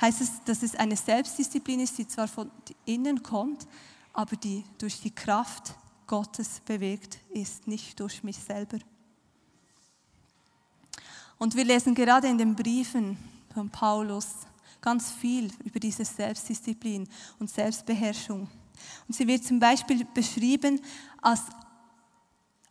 heißt 0.00 0.20
es, 0.20 0.44
dass 0.44 0.62
es 0.62 0.74
eine 0.74 0.96
Selbstdisziplin 0.96 1.80
ist, 1.80 1.98
die 1.98 2.06
zwar 2.06 2.28
von 2.28 2.50
innen 2.84 3.22
kommt, 3.22 3.66
aber 4.12 4.36
die 4.36 4.64
durch 4.78 5.00
die 5.00 5.14
Kraft 5.14 5.74
Gottes 6.06 6.60
bewegt 6.64 7.18
ist, 7.30 7.66
nicht 7.66 8.00
durch 8.00 8.22
mich 8.22 8.38
selber. 8.38 8.78
Und 11.38 11.54
wir 11.54 11.64
lesen 11.64 11.94
gerade 11.94 12.28
in 12.28 12.38
den 12.38 12.56
Briefen 12.56 13.16
von 13.54 13.70
Paulus 13.70 14.26
ganz 14.80 15.10
viel 15.10 15.52
über 15.64 15.78
diese 15.78 16.04
Selbstdisziplin 16.04 17.08
und 17.38 17.50
Selbstbeherrschung. 17.50 18.48
Und 19.06 19.14
sie 19.14 19.26
wird 19.26 19.44
zum 19.44 19.58
Beispiel 19.58 20.04
beschrieben 20.04 20.80
als, 21.20 21.42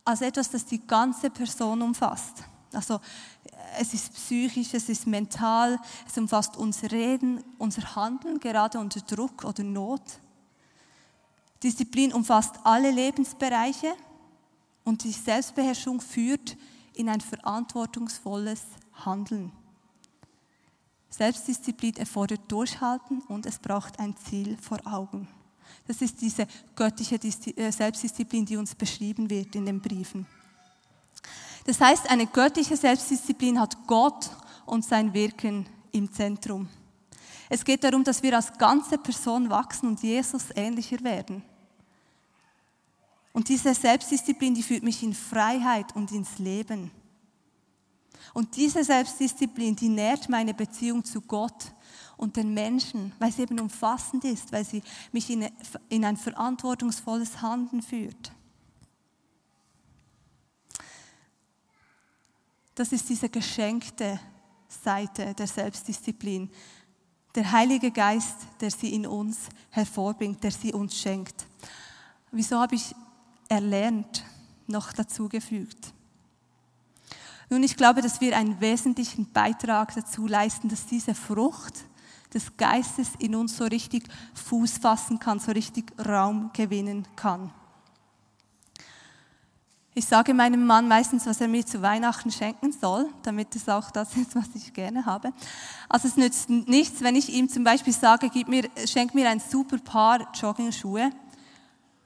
als 0.04 0.20
etwas, 0.20 0.50
das 0.50 0.64
die 0.64 0.86
ganze 0.86 1.30
Person 1.30 1.82
umfasst. 1.82 2.44
Also 2.72 3.00
es 3.78 3.94
ist 3.94 4.14
psychisch, 4.14 4.74
es 4.74 4.88
ist 4.88 5.06
mental, 5.06 5.78
es 6.06 6.16
umfasst 6.18 6.56
unser 6.56 6.90
Reden, 6.90 7.42
unser 7.58 7.94
Handeln, 7.96 8.38
gerade 8.38 8.78
unter 8.78 9.00
Druck 9.00 9.44
oder 9.44 9.62
Not. 9.62 10.02
Disziplin 11.62 12.12
umfasst 12.12 12.54
alle 12.64 12.90
Lebensbereiche 12.90 13.94
und 14.84 15.02
die 15.04 15.12
Selbstbeherrschung 15.12 16.00
führt 16.00 16.56
in 16.94 17.08
ein 17.08 17.20
verantwortungsvolles 17.20 18.62
Handeln. 19.04 19.52
Selbstdisziplin 21.10 21.96
erfordert 21.96 22.40
Durchhalten 22.48 23.22
und 23.22 23.46
es 23.46 23.58
braucht 23.58 23.98
ein 23.98 24.16
Ziel 24.16 24.56
vor 24.58 24.78
Augen. 24.84 25.26
Das 25.86 26.00
ist 26.02 26.20
diese 26.20 26.46
göttliche 26.76 27.16
äh, 27.16 27.72
Selbstdisziplin, 27.72 28.44
die 28.44 28.56
uns 28.56 28.74
beschrieben 28.74 29.28
wird 29.28 29.54
in 29.54 29.66
den 29.66 29.80
Briefen. 29.80 30.26
Das 31.68 31.82
heißt, 31.82 32.08
eine 32.08 32.26
göttliche 32.26 32.78
Selbstdisziplin 32.78 33.60
hat 33.60 33.76
Gott 33.86 34.30
und 34.64 34.86
sein 34.86 35.12
Wirken 35.12 35.66
im 35.92 36.10
Zentrum. 36.10 36.66
Es 37.50 37.62
geht 37.62 37.84
darum, 37.84 38.02
dass 38.02 38.22
wir 38.22 38.34
als 38.34 38.56
ganze 38.56 38.96
Person 38.96 39.50
wachsen 39.50 39.90
und 39.90 40.02
Jesus 40.02 40.44
ähnlicher 40.56 40.98
werden. 41.04 41.42
Und 43.34 43.50
diese 43.50 43.74
Selbstdisziplin, 43.74 44.54
die 44.54 44.62
führt 44.62 44.82
mich 44.82 45.02
in 45.02 45.12
Freiheit 45.12 45.94
und 45.94 46.10
ins 46.10 46.38
Leben. 46.38 46.90
Und 48.32 48.56
diese 48.56 48.82
Selbstdisziplin, 48.82 49.76
die 49.76 49.90
nährt 49.90 50.30
meine 50.30 50.54
Beziehung 50.54 51.04
zu 51.04 51.20
Gott 51.20 51.74
und 52.16 52.36
den 52.36 52.54
Menschen, 52.54 53.12
weil 53.18 53.30
sie 53.30 53.42
eben 53.42 53.60
umfassend 53.60 54.24
ist, 54.24 54.52
weil 54.52 54.64
sie 54.64 54.82
mich 55.12 55.28
in 55.28 56.04
ein 56.06 56.16
verantwortungsvolles 56.16 57.42
Handeln 57.42 57.82
führt. 57.82 58.32
Das 62.78 62.92
ist 62.92 63.08
diese 63.08 63.28
geschenkte 63.28 64.20
Seite 64.68 65.34
der 65.34 65.48
Selbstdisziplin. 65.48 66.48
Der 67.34 67.50
Heilige 67.50 67.90
Geist, 67.90 68.36
der 68.60 68.70
sie 68.70 68.94
in 68.94 69.04
uns 69.04 69.48
hervorbringt, 69.70 70.44
der 70.44 70.52
sie 70.52 70.72
uns 70.72 70.96
schenkt. 70.96 71.44
Wieso 72.30 72.60
habe 72.60 72.76
ich 72.76 72.94
erlernt 73.48 74.24
noch 74.68 74.92
dazugefügt? 74.92 75.92
Nun, 77.50 77.64
ich 77.64 77.76
glaube, 77.76 78.00
dass 78.00 78.20
wir 78.20 78.36
einen 78.36 78.60
wesentlichen 78.60 79.28
Beitrag 79.32 79.92
dazu 79.96 80.28
leisten, 80.28 80.68
dass 80.68 80.86
diese 80.86 81.16
Frucht 81.16 81.74
des 82.32 82.56
Geistes 82.56 83.08
in 83.18 83.34
uns 83.34 83.56
so 83.56 83.64
richtig 83.64 84.04
Fuß 84.34 84.78
fassen 84.78 85.18
kann, 85.18 85.40
so 85.40 85.50
richtig 85.50 85.92
Raum 85.98 86.52
gewinnen 86.52 87.08
kann. 87.16 87.52
Ich 89.98 90.06
sage 90.06 90.32
meinem 90.32 90.64
Mann 90.64 90.86
meistens, 90.86 91.26
was 91.26 91.40
er 91.40 91.48
mir 91.48 91.66
zu 91.66 91.82
Weihnachten 91.82 92.30
schenken 92.30 92.70
soll, 92.70 93.08
damit 93.24 93.56
es 93.56 93.68
auch 93.68 93.90
das 93.90 94.16
ist, 94.16 94.36
was 94.36 94.46
ich 94.54 94.72
gerne 94.72 95.04
habe. 95.04 95.32
Also 95.88 96.06
es 96.06 96.16
nützt 96.16 96.48
nichts, 96.48 97.00
wenn 97.00 97.16
ich 97.16 97.30
ihm 97.30 97.48
zum 97.48 97.64
Beispiel 97.64 97.92
sage, 97.92 98.30
gib 98.32 98.46
mir, 98.46 98.70
schenk 98.86 99.12
mir 99.12 99.28
ein 99.28 99.40
super 99.40 99.78
Paar 99.78 100.32
Jogging-Schuhe. 100.32 101.10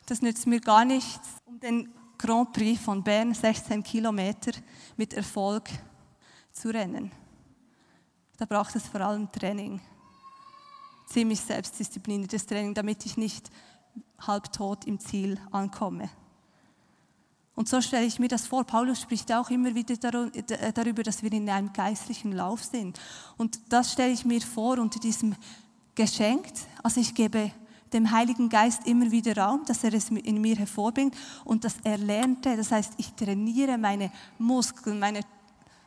Das 0.07 0.23
nützt 0.23 0.47
mir 0.47 0.59
gar 0.59 0.87
nichts, 0.87 1.29
um 1.45 1.61
den 1.61 1.93
Grand 2.17 2.55
Prix 2.55 2.83
von 2.83 3.05
Bern, 3.05 3.35
16 3.35 3.83
Kilometer, 3.83 4.53
mit 4.97 5.13
Erfolg 5.13 5.69
zu 6.51 6.71
rennen. 6.71 7.13
Da 8.39 8.47
braucht 8.47 8.75
es 8.75 8.89
vor 8.89 9.03
allem 9.03 9.31
Training. 9.31 9.83
Ziemlich 11.09 11.43
selbstdiszipliniertes 11.43 12.47
Training, 12.47 12.73
damit 12.73 13.05
ich 13.05 13.19
nicht 13.19 13.51
halbtot 14.19 14.87
im 14.87 14.99
Ziel 14.99 15.39
ankomme. 15.51 16.09
Und 17.55 17.69
so 17.69 17.81
stelle 17.81 18.07
ich 18.07 18.19
mir 18.19 18.29
das 18.29 18.47
vor. 18.47 18.65
Paulus 18.65 19.01
spricht 19.01 19.31
auch 19.33 19.51
immer 19.51 19.75
wieder 19.75 19.97
darüber, 19.97 21.03
dass 21.03 21.23
wir 21.23 21.33
in 21.33 21.49
einem 21.51 21.73
geistlichen 21.73 22.33
Lauf 22.33 22.65
sind. 22.65 22.99
Und 23.37 23.61
das 23.69 23.93
stelle 23.93 24.13
ich 24.13 24.25
mir 24.25 24.41
vor 24.41 24.79
unter 24.79 24.99
diesem 24.99 25.35
geschenkt. 25.95 26.67
Also 26.83 27.01
ich 27.01 27.15
gebe 27.15 27.53
dem 27.93 28.11
Heiligen 28.11 28.49
Geist 28.49 28.87
immer 28.87 29.11
wieder 29.11 29.37
Raum, 29.37 29.65
dass 29.67 29.85
er 29.85 29.93
es 29.93 30.11
in 30.11 30.41
mir 30.41 30.57
hervorbringt 30.57 31.15
und 31.45 31.65
das 31.65 31.77
Erlernte, 31.85 32.57
das 32.57 32.73
heißt, 32.73 32.95
ich 32.97 33.13
trainiere 33.13 33.77
meine 33.77 34.11
Muskeln, 34.39 34.99
meine 34.99 35.21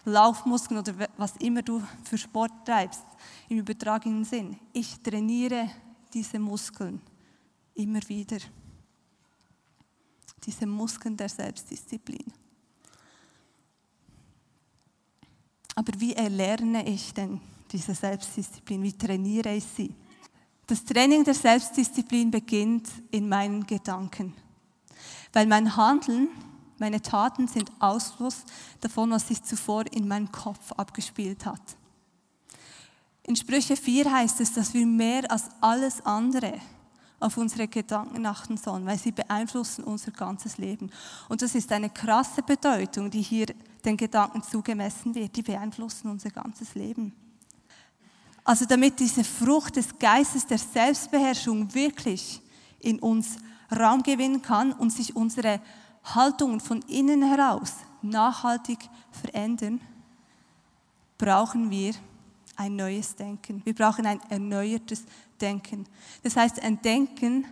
Laufmuskeln 0.06 0.80
oder 0.80 0.94
was 1.18 1.36
immer 1.38 1.64
du 1.64 1.82
für 2.04 2.20
Sport 2.20 2.52
treibst, 2.64 3.04
im 3.50 3.58
übertragenen 3.58 4.24
Sinn. 4.24 4.60
Ich 4.72 5.00
trainiere 5.02 5.72
diese 6.14 6.38
Muskeln 6.38 7.02
immer 7.74 8.00
wieder. 8.08 8.38
Diese 10.46 10.66
Muskeln 10.66 11.18
der 11.18 11.30
Selbstdisziplin. 11.30 12.32
Aber 15.76 15.92
wie 16.00 16.14
erlerne 16.14 16.88
ich 16.88 17.14
denn 17.14 17.42
diese 17.72 17.94
Selbstdisziplin? 17.94 18.82
Wie 18.84 18.94
trainiere 18.94 19.56
ich 19.56 19.66
sie? 19.66 19.94
Das 20.68 20.84
Training 20.84 21.24
der 21.24 21.34
Selbstdisziplin 21.34 22.32
beginnt 22.32 22.88
in 23.12 23.30
meinen 23.30 23.66
Gedanken, 23.68 24.34
weil 25.32 25.46
mein 25.46 25.76
Handeln, 25.76 26.30
meine 26.80 27.02
Taten 27.02 27.48
sind 27.48 27.72
Ausfluss 27.80 28.44
davon, 28.82 29.12
was 29.12 29.28
sich 29.28 29.44
zuvor 29.44 29.84
in 29.92 30.08
meinem 30.08 30.32
Kopf 30.32 30.72
abgespielt 30.72 31.46
hat. 31.46 31.62
In 33.24 33.36
Sprüche 33.36 33.76
4 33.76 34.12
heißt 34.12 34.40
es, 34.42 34.54
dass 34.54 34.74
wir 34.74 34.86
mehr 34.86 35.30
als 35.32 35.50
alles 35.62 36.04
andere 36.06 36.60
auf 37.20 37.38
unsere 37.38 37.68
Gedanken 37.68 38.26
achten 38.26 38.58
sollen, 38.58 38.86
weil 38.86 38.98
sie 38.98 39.12
beeinflussen 39.12 39.84
unser 39.84 40.12
ganzes 40.12 40.58
Leben. 40.58 40.92
Und 41.30 41.42
das 41.42 41.56
ist 41.56 41.72
eine 41.72 41.90
krasse 41.90 42.44
Bedeutung, 42.44 43.10
die 43.10 43.22
hier 43.22 43.48
den 43.84 43.98
Gedanken 43.98 44.44
zugemessen 44.44 45.16
wird. 45.16 45.36
Die 45.36 45.44
beeinflussen 45.44 46.10
unser 46.10 46.30
ganzes 46.30 46.76
Leben. 46.76 47.14
Also 48.44 48.66
damit 48.66 49.00
diese 49.00 49.24
Frucht 49.24 49.76
des 49.76 49.98
Geistes 49.98 50.46
der 50.46 50.60
Selbstbeherrschung 50.60 51.74
wirklich 51.74 52.42
in 52.80 53.00
uns 53.00 53.38
Raum 53.76 54.04
gewinnen 54.04 54.42
kann 54.42 54.72
und 54.74 54.92
sich 54.92 55.16
unsere 55.16 55.60
Haltungen 56.04 56.60
von 56.60 56.82
innen 56.84 57.24
heraus 57.24 57.74
nachhaltig 58.04 58.78
verändern, 59.10 59.82
brauchen 61.18 61.72
wir 61.72 61.94
ein 62.56 62.76
neues 62.76 63.16
Denken. 63.16 63.62
Wir 63.66 63.74
brauchen 63.74 64.06
ein 64.06 64.20
erneuertes 64.30 65.04
Denken. 65.40 65.86
Das 66.24 66.36
heißt 66.36 66.62
ein 66.62 66.82
Denken, 66.82 67.46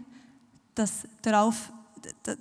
das, 0.76 1.08
darauf, 1.22 1.72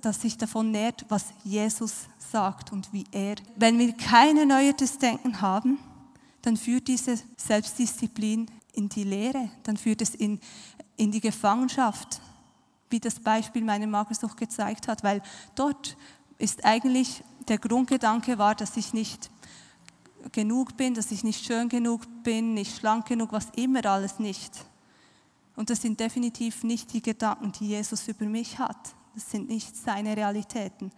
das 0.01 0.21
sich 0.21 0.37
davon 0.37 0.71
nährt, 0.71 1.05
was 1.09 1.33
Jesus 1.43 2.07
sagt 2.17 2.71
und 2.71 2.91
wie 2.93 3.05
er. 3.11 3.35
Wenn 3.55 3.77
wir 3.79 3.93
kein 3.93 4.37
erneuertes 4.37 4.97
Denken 4.97 5.41
haben, 5.41 5.79
dann 6.41 6.57
führt 6.57 6.87
diese 6.87 7.19
Selbstdisziplin 7.37 8.49
in 8.73 8.89
die 8.89 9.03
Lehre, 9.03 9.49
dann 9.63 9.77
führt 9.77 10.01
es 10.01 10.15
in, 10.15 10.39
in 10.97 11.11
die 11.11 11.21
Gefangenschaft, 11.21 12.19
wie 12.89 12.99
das 12.99 13.19
Beispiel 13.19 13.63
meiner 13.63 13.87
Magersucht 13.87 14.37
gezeigt 14.37 14.87
hat, 14.87 15.03
weil 15.03 15.21
dort 15.55 15.95
ist 16.37 16.65
eigentlich 16.65 17.23
der 17.47 17.57
Grundgedanke 17.57 18.37
war, 18.37 18.55
dass 18.55 18.77
ich 18.77 18.93
nicht 18.93 19.29
genug 20.31 20.77
bin, 20.77 20.93
dass 20.93 21.11
ich 21.11 21.23
nicht 21.23 21.45
schön 21.45 21.69
genug 21.69 22.01
bin, 22.23 22.53
nicht 22.53 22.77
schlank 22.77 23.07
genug, 23.07 23.31
was 23.31 23.47
immer 23.55 23.85
alles 23.85 24.19
nicht. 24.19 24.51
Und 25.55 25.69
das 25.69 25.81
sind 25.81 25.99
definitiv 25.99 26.63
nicht 26.63 26.93
die 26.93 27.01
Gedanken, 27.01 27.51
die 27.51 27.67
Jesus 27.67 28.07
über 28.07 28.25
mich 28.25 28.57
hat. 28.57 28.95
Das 29.13 29.29
sind 29.29 29.49
nicht 29.49 29.75
seine 29.75 30.17
Realitäten. 30.17 30.91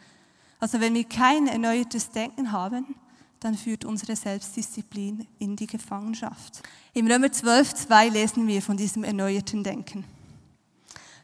Also 0.60 0.80
wenn 0.80 0.94
wir 0.94 1.04
kein 1.04 1.48
erneuertes 1.48 2.10
Denken 2.10 2.52
haben, 2.52 2.96
dann 3.42 3.56
führt 3.56 3.86
unsere 3.86 4.16
Selbstdisziplin 4.16 5.28
in 5.40 5.56
die 5.56 5.68
Gefangenschaft. 5.68 6.64
Im 6.94 7.06
Römer 7.08 7.32
12, 7.32 7.74
2 7.74 8.10
lesen 8.10 8.48
wir 8.48 8.62
von 8.62 8.78
diesem 8.78 9.04
erneuerten 9.04 9.64
Denken. 9.64 10.06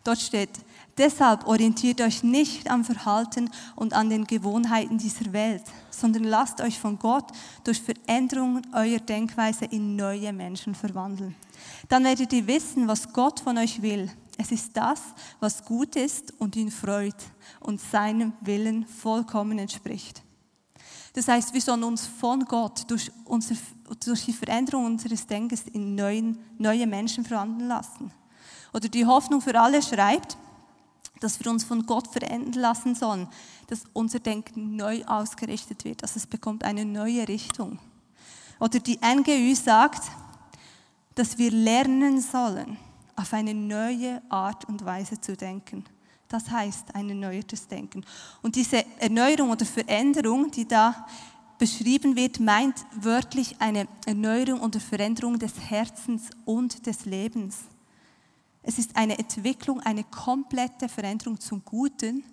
Dort 0.03 0.19
steht, 0.19 0.49
deshalb 0.97 1.47
orientiert 1.47 2.01
euch 2.01 2.23
nicht 2.23 2.69
am 2.69 2.83
Verhalten 2.83 3.49
und 3.75 3.93
an 3.93 4.09
den 4.09 4.25
Gewohnheiten 4.25 4.97
dieser 4.97 5.31
Welt, 5.31 5.63
sondern 5.91 6.23
lasst 6.23 6.59
euch 6.59 6.79
von 6.79 6.97
Gott 6.97 7.31
durch 7.63 7.81
Veränderungen 7.81 8.65
eurer 8.73 8.99
Denkweise 8.99 9.65
in 9.65 9.95
neue 9.95 10.33
Menschen 10.33 10.73
verwandeln. 10.73 11.35
Dann 11.87 12.03
werdet 12.03 12.33
ihr 12.33 12.47
wissen, 12.47 12.87
was 12.87 13.13
Gott 13.13 13.39
von 13.39 13.57
euch 13.57 13.81
will. 13.81 14.11
Es 14.37 14.51
ist 14.51 14.75
das, 14.75 15.01
was 15.39 15.63
gut 15.63 15.95
ist 15.95 16.33
und 16.39 16.55
ihn 16.55 16.71
freut 16.71 17.15
und 17.59 17.79
seinem 17.79 18.33
Willen 18.41 18.87
vollkommen 18.87 19.59
entspricht. 19.59 20.23
Das 21.13 21.27
heißt, 21.27 21.53
wir 21.53 21.61
sollen 21.61 21.83
uns 21.83 22.07
von 22.07 22.45
Gott 22.45 22.89
durch, 22.89 23.11
unser, 23.25 23.55
durch 24.03 24.25
die 24.25 24.33
Veränderung 24.33 24.85
unseres 24.85 25.27
Denkens 25.27 25.63
in 25.73 25.93
neuen, 25.93 26.39
neue 26.57 26.87
Menschen 26.87 27.25
verwandeln 27.25 27.67
lassen. 27.67 28.11
Oder 28.73 28.89
die 28.89 29.05
Hoffnung 29.05 29.41
für 29.41 29.59
alle 29.59 29.81
schreibt, 29.81 30.37
dass 31.19 31.39
wir 31.39 31.51
uns 31.51 31.63
von 31.63 31.85
Gott 31.85 32.07
verändern 32.07 32.61
lassen 32.61 32.95
sollen, 32.95 33.27
dass 33.67 33.83
unser 33.93 34.19
Denken 34.19 34.75
neu 34.75 35.03
ausgerichtet 35.05 35.85
wird, 35.85 36.03
dass 36.03 36.15
es 36.15 36.25
bekommt 36.25 36.63
eine 36.63 36.83
neue 36.83 37.27
Richtung. 37.27 37.79
Oder 38.59 38.79
die 38.79 38.99
NGÜ 38.99 39.55
sagt, 39.55 40.11
dass 41.15 41.37
wir 41.37 41.51
lernen 41.51 42.21
sollen, 42.21 42.77
auf 43.15 43.33
eine 43.33 43.53
neue 43.53 44.21
Art 44.29 44.65
und 44.65 44.83
Weise 44.85 45.19
zu 45.19 45.35
denken. 45.35 45.85
Das 46.27 46.49
heißt 46.49 46.95
ein 46.95 47.09
erneuertes 47.09 47.67
Denken. 47.67 48.05
Und 48.41 48.55
diese 48.55 48.85
Erneuerung 48.99 49.49
oder 49.49 49.65
Veränderung, 49.65 50.49
die 50.49 50.67
da 50.67 51.05
beschrieben 51.57 52.15
wird, 52.15 52.39
meint 52.39 52.85
wörtlich 52.95 53.55
eine 53.59 53.87
Erneuerung 54.05 54.61
oder 54.61 54.79
Veränderung 54.79 55.37
des 55.37 55.53
Herzens 55.59 56.29
und 56.45 56.85
des 56.87 57.05
Lebens. 57.05 57.57
Es 58.63 58.77
ist 58.77 58.95
eine 58.95 59.17
Entwicklung, 59.17 59.79
eine 59.79 60.03
komplette 60.03 60.87
Veränderung 60.87 61.39
zum 61.39 61.63
Guten, 61.65 62.23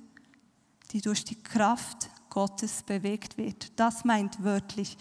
die 0.90 1.00
durch 1.00 1.24
die 1.24 1.40
Kraft 1.40 2.10
Gottes 2.28 2.82
bewegt 2.82 3.38
wird. 3.38 3.72
Das 3.78 4.04
meint 4.04 4.42
wörtlich 4.42 4.96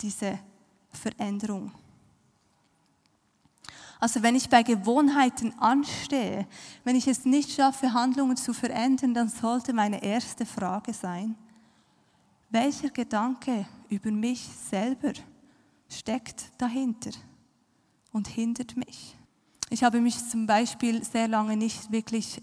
diese 0.00 0.38
Veränderung. 0.90 1.72
Also 4.00 4.22
wenn 4.22 4.34
ich 4.34 4.48
bei 4.48 4.62
Gewohnheiten 4.62 5.58
anstehe, 5.58 6.46
wenn 6.82 6.96
ich 6.96 7.06
es 7.06 7.24
nicht 7.24 7.52
schaffe, 7.52 7.92
Handlungen 7.92 8.36
zu 8.36 8.52
verändern, 8.52 9.14
dann 9.14 9.28
sollte 9.28 9.72
meine 9.72 10.02
erste 10.02 10.44
Frage 10.44 10.92
sein, 10.92 11.36
welcher 12.50 12.90
Gedanke 12.90 13.66
über 13.88 14.10
mich 14.10 14.46
selber 14.70 15.12
steckt 15.88 16.52
dahinter 16.58 17.12
und 18.12 18.28
hindert 18.28 18.76
mich? 18.76 19.16
Ich 19.70 19.82
habe 19.82 20.00
mich 20.00 20.28
zum 20.28 20.46
Beispiel 20.46 21.02
sehr 21.04 21.28
lange 21.28 21.56
nicht 21.56 21.90
wirklich 21.90 22.40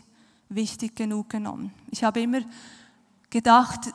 wichtig 0.49 0.95
genug 0.95 1.29
genommen. 1.29 1.73
Ich 1.89 2.03
habe 2.03 2.21
immer 2.21 2.41
gedacht, 3.29 3.93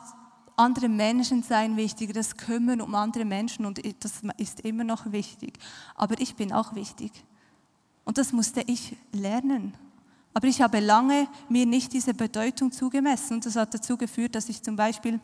andere 0.55 0.89
Menschen 0.89 1.43
seien 1.43 1.77
wichtig, 1.77 2.13
das 2.13 2.35
Kümmern 2.35 2.81
um 2.81 2.95
andere 2.95 3.25
Menschen 3.25 3.65
und 3.65 3.79
das 4.03 4.21
ist 4.37 4.61
immer 4.61 4.83
noch 4.83 5.11
wichtig. 5.11 5.59
Aber 5.95 6.19
ich 6.19 6.35
bin 6.35 6.51
auch 6.51 6.73
wichtig. 6.73 7.11
Und 8.05 8.17
das 8.17 8.31
musste 8.31 8.61
ich 8.65 8.95
lernen. 9.11 9.73
Aber 10.33 10.47
ich 10.47 10.61
habe 10.61 10.79
lange 10.79 11.27
mir 11.49 11.65
nicht 11.65 11.93
diese 11.93 12.13
Bedeutung 12.13 12.71
zugemessen. 12.71 13.35
Und 13.35 13.45
das 13.45 13.55
hat 13.55 13.73
dazu 13.73 13.97
geführt, 13.97 14.35
dass 14.35 14.49
ich 14.49 14.61
zum 14.63 14.75
Beispiel 14.75 15.19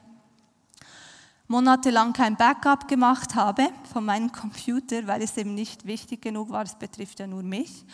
monatelang 1.48 2.14
kein 2.14 2.36
Backup 2.36 2.88
gemacht 2.88 3.36
habe 3.36 3.70
von 3.92 4.06
meinem 4.06 4.32
Computer, 4.32 5.06
weil 5.08 5.22
es 5.22 5.38
eben 5.38 5.54
nicht 5.54 5.86
wichtig 5.86 6.22
genug 6.22 6.50
war. 6.50 6.64
Es 6.64 6.76
betrifft 6.76 7.20
ja 7.20 7.28
nur 7.28 7.44
mich. 7.44 7.86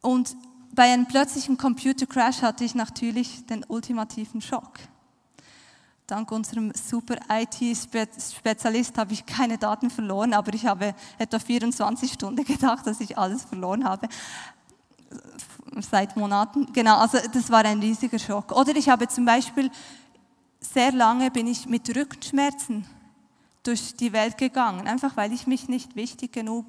Und 0.00 0.36
bei 0.74 0.92
einem 0.92 1.06
plötzlichen 1.06 1.58
Computercrash 1.58 2.42
hatte 2.42 2.64
ich 2.64 2.74
natürlich 2.74 3.44
den 3.46 3.64
ultimativen 3.68 4.40
Schock. 4.40 4.78
Dank 6.06 6.32
unserem 6.32 6.72
super 6.74 7.16
IT-Spezialist 7.30 8.98
habe 8.98 9.12
ich 9.12 9.24
keine 9.24 9.56
Daten 9.56 9.88
verloren, 9.88 10.34
aber 10.34 10.52
ich 10.52 10.66
habe 10.66 10.94
etwa 11.18 11.38
24 11.38 12.12
Stunden 12.12 12.44
gedacht, 12.44 12.86
dass 12.86 13.00
ich 13.00 13.16
alles 13.16 13.44
verloren 13.44 13.84
habe. 13.84 14.08
Seit 15.80 16.16
Monaten. 16.16 16.72
Genau, 16.72 16.98
also 16.98 17.18
das 17.32 17.50
war 17.50 17.64
ein 17.64 17.80
riesiger 17.80 18.18
Schock. 18.18 18.52
Oder 18.52 18.74
ich 18.76 18.88
habe 18.88 19.08
zum 19.08 19.24
Beispiel, 19.24 19.70
sehr 20.62 20.92
lange 20.92 21.30
bin 21.30 21.46
ich 21.46 21.66
mit 21.66 21.94
Rückenschmerzen 21.94 22.86
durch 23.62 23.94
die 23.94 24.12
Welt 24.12 24.38
gegangen, 24.38 24.86
einfach 24.86 25.16
weil 25.16 25.32
ich 25.32 25.46
mich 25.46 25.68
nicht 25.68 25.94
wichtig 25.94 26.32
genug 26.32 26.64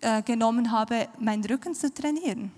äh, 0.00 0.22
genommen 0.22 0.70
habe, 0.70 1.08
meinen 1.18 1.44
Rücken 1.44 1.74
zu 1.74 1.92
trainieren. 1.92 2.52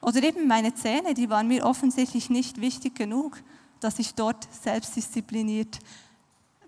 Oder 0.00 0.22
eben 0.22 0.46
meine 0.46 0.74
Zähne, 0.74 1.14
die 1.14 1.28
waren 1.28 1.48
mir 1.48 1.66
offensichtlich 1.66 2.30
nicht 2.30 2.60
wichtig 2.60 2.94
genug 2.94 3.42
dass 3.80 3.98
ich 3.98 4.14
dort 4.14 4.46
selbstdiszipliniert 4.52 5.78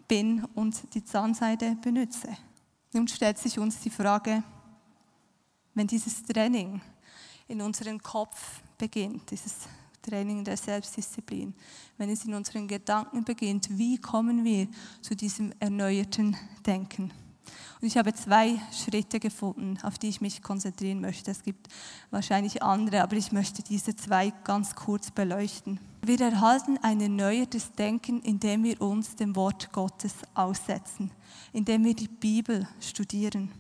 bin 0.09 0.45
und 0.55 0.95
die 0.95 1.05
Zahnseide 1.05 1.77
benutze. 1.81 2.29
Nun 2.93 3.07
stellt 3.09 3.39
sich 3.39 3.59
uns 3.59 3.81
die 3.81 3.91
Frage, 3.91 4.43
wenn 5.75 5.87
dieses 5.87 6.23
Training 6.23 6.81
in 7.49 7.61
unserem 7.63 8.03
Kopf 8.03 8.61
beginnt, 8.77 9.31
dieses 9.31 9.55
Training 10.03 10.45
der 10.45 10.57
Selbstdisziplin. 10.57 11.55
Wenn 11.97 12.11
es 12.11 12.25
in 12.25 12.35
unseren 12.35 12.69
Gedanken 12.69 13.25
beginnt, 13.25 13.79
wie 13.79 13.99
kommen 13.99 14.45
wir 14.45 14.69
zu 15.01 15.15
diesem 15.15 15.53
erneuerten 15.61 16.37
Denken? 16.67 17.13
Und 17.81 17.89
ich 17.89 17.97
habe 17.97 18.15
zwei 18.15 18.61
Schritte 18.73 19.19
gefunden, 19.19 19.77
auf 19.83 19.99
die 19.99 20.09
ich 20.09 20.21
mich 20.21 20.43
konzentrieren 20.43 21.01
möchte. 21.01 21.31
Es 21.31 21.43
gibt 21.43 21.69
wahrscheinlich 22.11 22.63
andere, 22.63 23.03
aber 23.03 23.17
ich 23.17 23.33
möchte 23.33 23.63
diese 23.63 23.97
zwei 23.97 24.33
ganz 24.45 24.77
kurz 24.77 25.11
beleuchten. 25.11 25.81
Wir 26.05 26.21
erhalten 26.21 26.79
ein 26.83 27.01
erneuertes 27.01 27.73
Denken, 27.73 28.21
indem 28.23 28.65
wir 28.65 28.81
uns 28.81 29.17
dem 29.17 29.35
Wort 29.35 29.73
Gottes 29.73 30.15
aussetzen, 30.35 31.11
indem 31.53 31.85
wir 31.85 31.95
die 31.95 32.09
Bibel 32.09 32.69
studieren. 32.81 33.51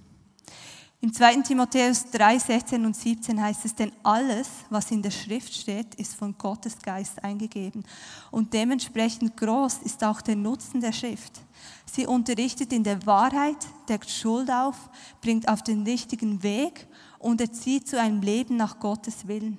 Im 1.05 1.13
2. 1.13 1.39
Timotheus 1.43 2.05
3, 2.13 2.39
16 2.39 2.87
und 2.87 2.95
17 2.95 3.43
heißt 3.43 3.65
es, 3.65 3.75
denn 3.75 3.91
alles, 4.05 4.49
was 4.71 4.89
in 4.93 5.03
der 5.03 5.11
Schrift 5.11 5.53
steht, 5.53 5.97
ist 5.97 6.15
von 6.15 6.39
Gottes 6.39 6.79
Geist 6.79 7.25
eingegeben. 7.25 7.83
Und 8.31 8.55
dementsprechend 8.55 9.37
groß 9.37 9.79
ist 9.79 10.05
auch 10.05 10.21
der 10.21 10.37
Nutzen 10.37 10.81
der 10.81 10.93
Schrift. 10.93 11.41
Sie 11.87 12.07
unterrichtet 12.07 12.73
in 12.73 12.85
der 12.85 13.05
Wahrheit, 13.05 13.57
deckt 13.89 14.11
Schuld 14.11 14.49
auf, 14.49 14.77
bringt 15.21 15.49
auf 15.49 15.65
den 15.65 15.83
richtigen 15.83 16.41
Weg 16.45 16.87
und 17.19 17.41
erzieht 17.41 17.89
zu 17.89 18.01
einem 18.01 18.23
Leben 18.23 18.57
nach 18.57 18.79
Gottes 18.79 19.27
Willen. 19.27 19.59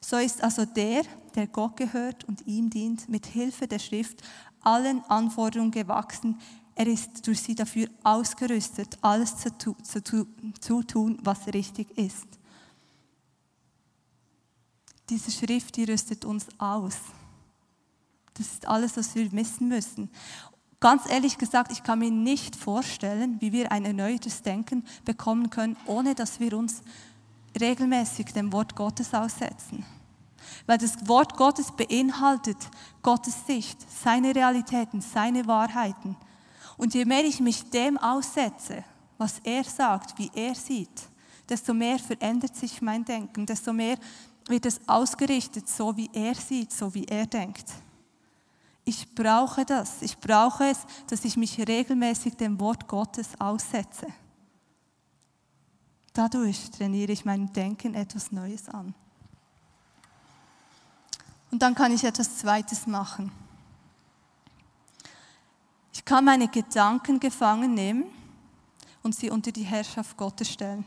So 0.00 0.16
ist 0.16 0.44
also 0.44 0.64
der, 0.64 1.02
der 1.34 1.48
Gott 1.48 1.76
gehört 1.76 2.22
und 2.22 2.46
ihm 2.46 2.70
dient, 2.70 3.08
mit 3.08 3.26
Hilfe 3.26 3.66
der 3.66 3.80
Schrift 3.80 4.22
allen 4.62 5.02
Anforderungen 5.08 5.72
gewachsen, 5.72 6.38
er 6.78 6.86
ist 6.86 7.26
durch 7.26 7.42
sie 7.42 7.56
dafür 7.56 7.88
ausgerüstet, 8.04 8.98
alles 9.02 9.34
zu, 9.36 9.74
zu, 9.82 10.28
zu 10.60 10.82
tun, 10.84 11.18
was 11.24 11.48
richtig 11.48 11.90
ist. 11.98 12.28
Diese 15.10 15.32
Schrift, 15.32 15.74
die 15.74 15.84
rüstet 15.84 16.24
uns 16.24 16.46
aus. 16.56 16.94
Das 18.34 18.46
ist 18.46 18.68
alles, 18.68 18.96
was 18.96 19.12
wir 19.16 19.32
wissen 19.32 19.66
müssen. 19.66 20.08
Ganz 20.78 21.10
ehrlich 21.10 21.36
gesagt, 21.36 21.72
ich 21.72 21.82
kann 21.82 21.98
mir 21.98 22.12
nicht 22.12 22.54
vorstellen, 22.54 23.40
wie 23.40 23.50
wir 23.50 23.72
ein 23.72 23.84
erneutes 23.84 24.42
Denken 24.42 24.84
bekommen 25.04 25.50
können, 25.50 25.76
ohne 25.86 26.14
dass 26.14 26.38
wir 26.38 26.56
uns 26.56 26.82
regelmäßig 27.60 28.26
dem 28.26 28.52
Wort 28.52 28.76
Gottes 28.76 29.12
aussetzen. 29.14 29.84
Weil 30.66 30.78
das 30.78 31.08
Wort 31.08 31.36
Gottes 31.36 31.72
beinhaltet 31.72 32.70
Gottes 33.02 33.46
Sicht, 33.48 33.84
seine 33.90 34.32
Realitäten, 34.32 35.00
seine 35.00 35.48
Wahrheiten. 35.48 36.16
Und 36.78 36.94
je 36.94 37.04
mehr 37.04 37.24
ich 37.24 37.40
mich 37.40 37.68
dem 37.68 37.98
aussetze, 37.98 38.84
was 39.18 39.40
er 39.44 39.64
sagt, 39.64 40.16
wie 40.18 40.30
er 40.32 40.54
sieht, 40.54 41.08
desto 41.48 41.74
mehr 41.74 41.98
verändert 41.98 42.56
sich 42.56 42.80
mein 42.80 43.04
Denken, 43.04 43.44
desto 43.44 43.72
mehr 43.72 43.98
wird 44.46 44.64
es 44.64 44.80
ausgerichtet, 44.88 45.68
so 45.68 45.94
wie 45.96 46.08
er 46.12 46.34
sieht, 46.34 46.72
so 46.72 46.94
wie 46.94 47.04
er 47.04 47.26
denkt. 47.26 47.66
Ich 48.84 49.14
brauche 49.14 49.66
das. 49.66 50.00
Ich 50.00 50.16
brauche 50.16 50.64
es, 50.64 50.78
dass 51.08 51.24
ich 51.24 51.36
mich 51.36 51.58
regelmäßig 51.58 52.36
dem 52.36 52.58
Wort 52.58 52.88
Gottes 52.88 53.28
aussetze. 53.38 54.06
Dadurch 56.14 56.70
trainiere 56.70 57.12
ich 57.12 57.24
mein 57.24 57.52
Denken 57.52 57.94
etwas 57.94 58.32
Neues 58.32 58.68
an. 58.68 58.94
Und 61.50 61.60
dann 61.60 61.74
kann 61.74 61.92
ich 61.92 62.04
etwas 62.04 62.38
Zweites 62.38 62.86
machen. 62.86 63.30
Ich 65.98 66.04
kann 66.04 66.24
meine 66.24 66.46
Gedanken 66.46 67.18
gefangen 67.18 67.74
nehmen 67.74 68.04
und 69.02 69.16
sie 69.16 69.30
unter 69.30 69.50
die 69.50 69.64
Herrschaft 69.64 70.16
Gottes 70.16 70.48
stellen. 70.48 70.84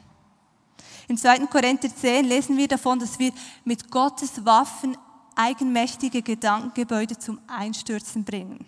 Im 1.09 1.17
2. 1.17 1.47
Korinther 1.47 1.93
10 1.93 2.23
lesen 2.23 2.55
wir 2.55 2.69
davon, 2.69 2.97
dass 2.97 3.19
wir 3.19 3.33
mit 3.65 3.91
Gottes 3.91 4.45
Waffen 4.45 4.95
eigenmächtige 5.35 6.21
Gedankengebäude 6.21 7.19
zum 7.19 7.41
Einstürzen 7.45 8.23
bringen. 8.23 8.65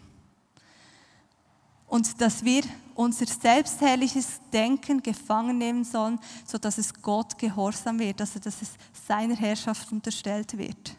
Und 1.87 2.19
dass 2.19 2.43
wir 2.43 2.63
unser 2.93 3.25
selbstherrliches 3.25 4.41
Denken 4.51 5.01
gefangen 5.01 5.57
nehmen 5.57 5.85
sollen, 5.85 6.19
sodass 6.45 6.77
es 6.77 6.93
Gott 7.01 7.37
gehorsam 7.37 7.99
wird, 7.99 8.19
also 8.19 8.37
dass 8.39 8.61
es 8.61 8.71
seiner 9.07 9.35
Herrschaft 9.35 9.89
unterstellt 9.93 10.57
wird. 10.57 10.97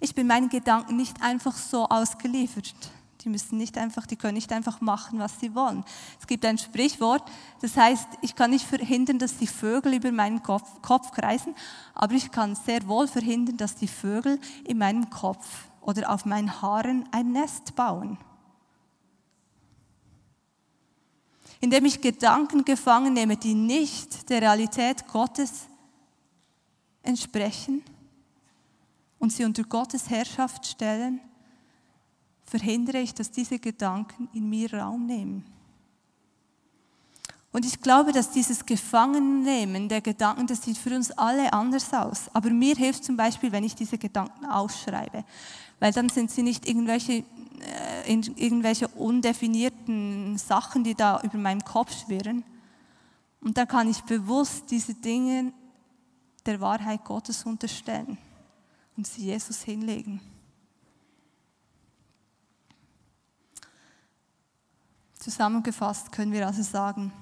Ich 0.00 0.14
bin 0.14 0.26
meinen 0.26 0.48
Gedanken 0.48 0.96
nicht 0.96 1.20
einfach 1.20 1.54
so 1.54 1.84
ausgeliefert. 1.84 2.74
Die 3.26 3.30
müssen 3.30 3.58
nicht 3.58 3.76
einfach, 3.76 4.06
die 4.06 4.14
können 4.14 4.34
nicht 4.34 4.52
einfach 4.52 4.80
machen, 4.80 5.18
was 5.18 5.40
sie 5.40 5.52
wollen. 5.56 5.84
Es 6.20 6.28
gibt 6.28 6.44
ein 6.44 6.58
Sprichwort, 6.58 7.28
das 7.60 7.76
heißt, 7.76 8.06
ich 8.22 8.36
kann 8.36 8.52
nicht 8.52 8.64
verhindern, 8.64 9.18
dass 9.18 9.36
die 9.36 9.48
Vögel 9.48 9.94
über 9.94 10.12
meinen 10.12 10.44
Kopf, 10.44 10.80
Kopf 10.80 11.10
kreisen, 11.10 11.56
aber 11.92 12.14
ich 12.14 12.30
kann 12.30 12.54
sehr 12.54 12.86
wohl 12.86 13.08
verhindern, 13.08 13.56
dass 13.56 13.74
die 13.74 13.88
Vögel 13.88 14.38
in 14.62 14.78
meinem 14.78 15.10
Kopf 15.10 15.44
oder 15.80 16.12
auf 16.12 16.24
meinen 16.24 16.62
Haaren 16.62 17.08
ein 17.10 17.32
Nest 17.32 17.74
bauen. 17.74 18.16
Indem 21.58 21.84
ich 21.84 22.00
Gedanken 22.00 22.64
gefangen 22.64 23.12
nehme, 23.12 23.36
die 23.36 23.54
nicht 23.54 24.30
der 24.30 24.40
Realität 24.40 25.08
Gottes 25.08 25.66
entsprechen 27.02 27.82
und 29.18 29.32
sie 29.32 29.44
unter 29.44 29.64
Gottes 29.64 30.10
Herrschaft 30.10 30.64
stellen, 30.64 31.20
verhindere 32.46 32.98
ich, 32.98 33.12
dass 33.12 33.30
diese 33.30 33.58
Gedanken 33.58 34.28
in 34.32 34.48
mir 34.48 34.72
Raum 34.72 35.06
nehmen. 35.06 35.44
Und 37.52 37.64
ich 37.64 37.80
glaube, 37.80 38.12
dass 38.12 38.30
dieses 38.30 38.66
Gefangennehmen 38.66 39.88
der 39.88 40.02
Gedanken, 40.02 40.46
das 40.46 40.62
sieht 40.62 40.76
für 40.76 40.94
uns 40.94 41.10
alle 41.12 41.52
anders 41.52 41.92
aus. 41.94 42.28
Aber 42.34 42.50
mir 42.50 42.76
hilft 42.76 43.04
zum 43.04 43.16
Beispiel, 43.16 43.50
wenn 43.50 43.64
ich 43.64 43.74
diese 43.74 43.96
Gedanken 43.96 44.44
ausschreibe. 44.44 45.24
Weil 45.80 45.92
dann 45.92 46.10
sind 46.10 46.30
sie 46.30 46.42
nicht 46.42 46.68
irgendwelche, 46.68 47.24
äh, 48.02 48.12
irgendwelche 48.12 48.88
undefinierten 48.88 50.36
Sachen, 50.36 50.84
die 50.84 50.94
da 50.94 51.20
über 51.22 51.38
meinem 51.38 51.64
Kopf 51.64 52.04
schwirren. 52.04 52.44
Und 53.40 53.56
dann 53.56 53.68
kann 53.68 53.88
ich 53.88 54.02
bewusst 54.02 54.70
diese 54.70 54.92
Dinge 54.92 55.52
der 56.44 56.60
Wahrheit 56.60 57.04
Gottes 57.04 57.44
unterstellen 57.44 58.18
und 58.98 59.06
sie 59.06 59.22
Jesus 59.22 59.62
hinlegen. 59.62 60.20
Zusammengefasst 65.26 66.12
können 66.12 66.30
wir 66.30 66.46
also 66.46 66.62
sagen, 66.62 67.12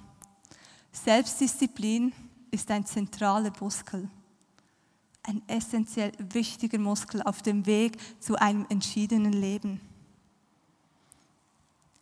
Selbstdisziplin 0.93 2.13
ist 2.51 2.71
ein 2.71 2.85
zentraler 2.85 3.51
Muskel, 3.59 4.11
ein 5.23 5.41
essentiell 5.47 6.13
wichtiger 6.19 6.79
Muskel 6.79 7.23
auf 7.23 7.41
dem 7.41 7.65
Weg 7.65 7.97
zu 8.21 8.37
einem 8.37 8.67
entschiedenen 8.69 9.33
Leben. 9.33 9.81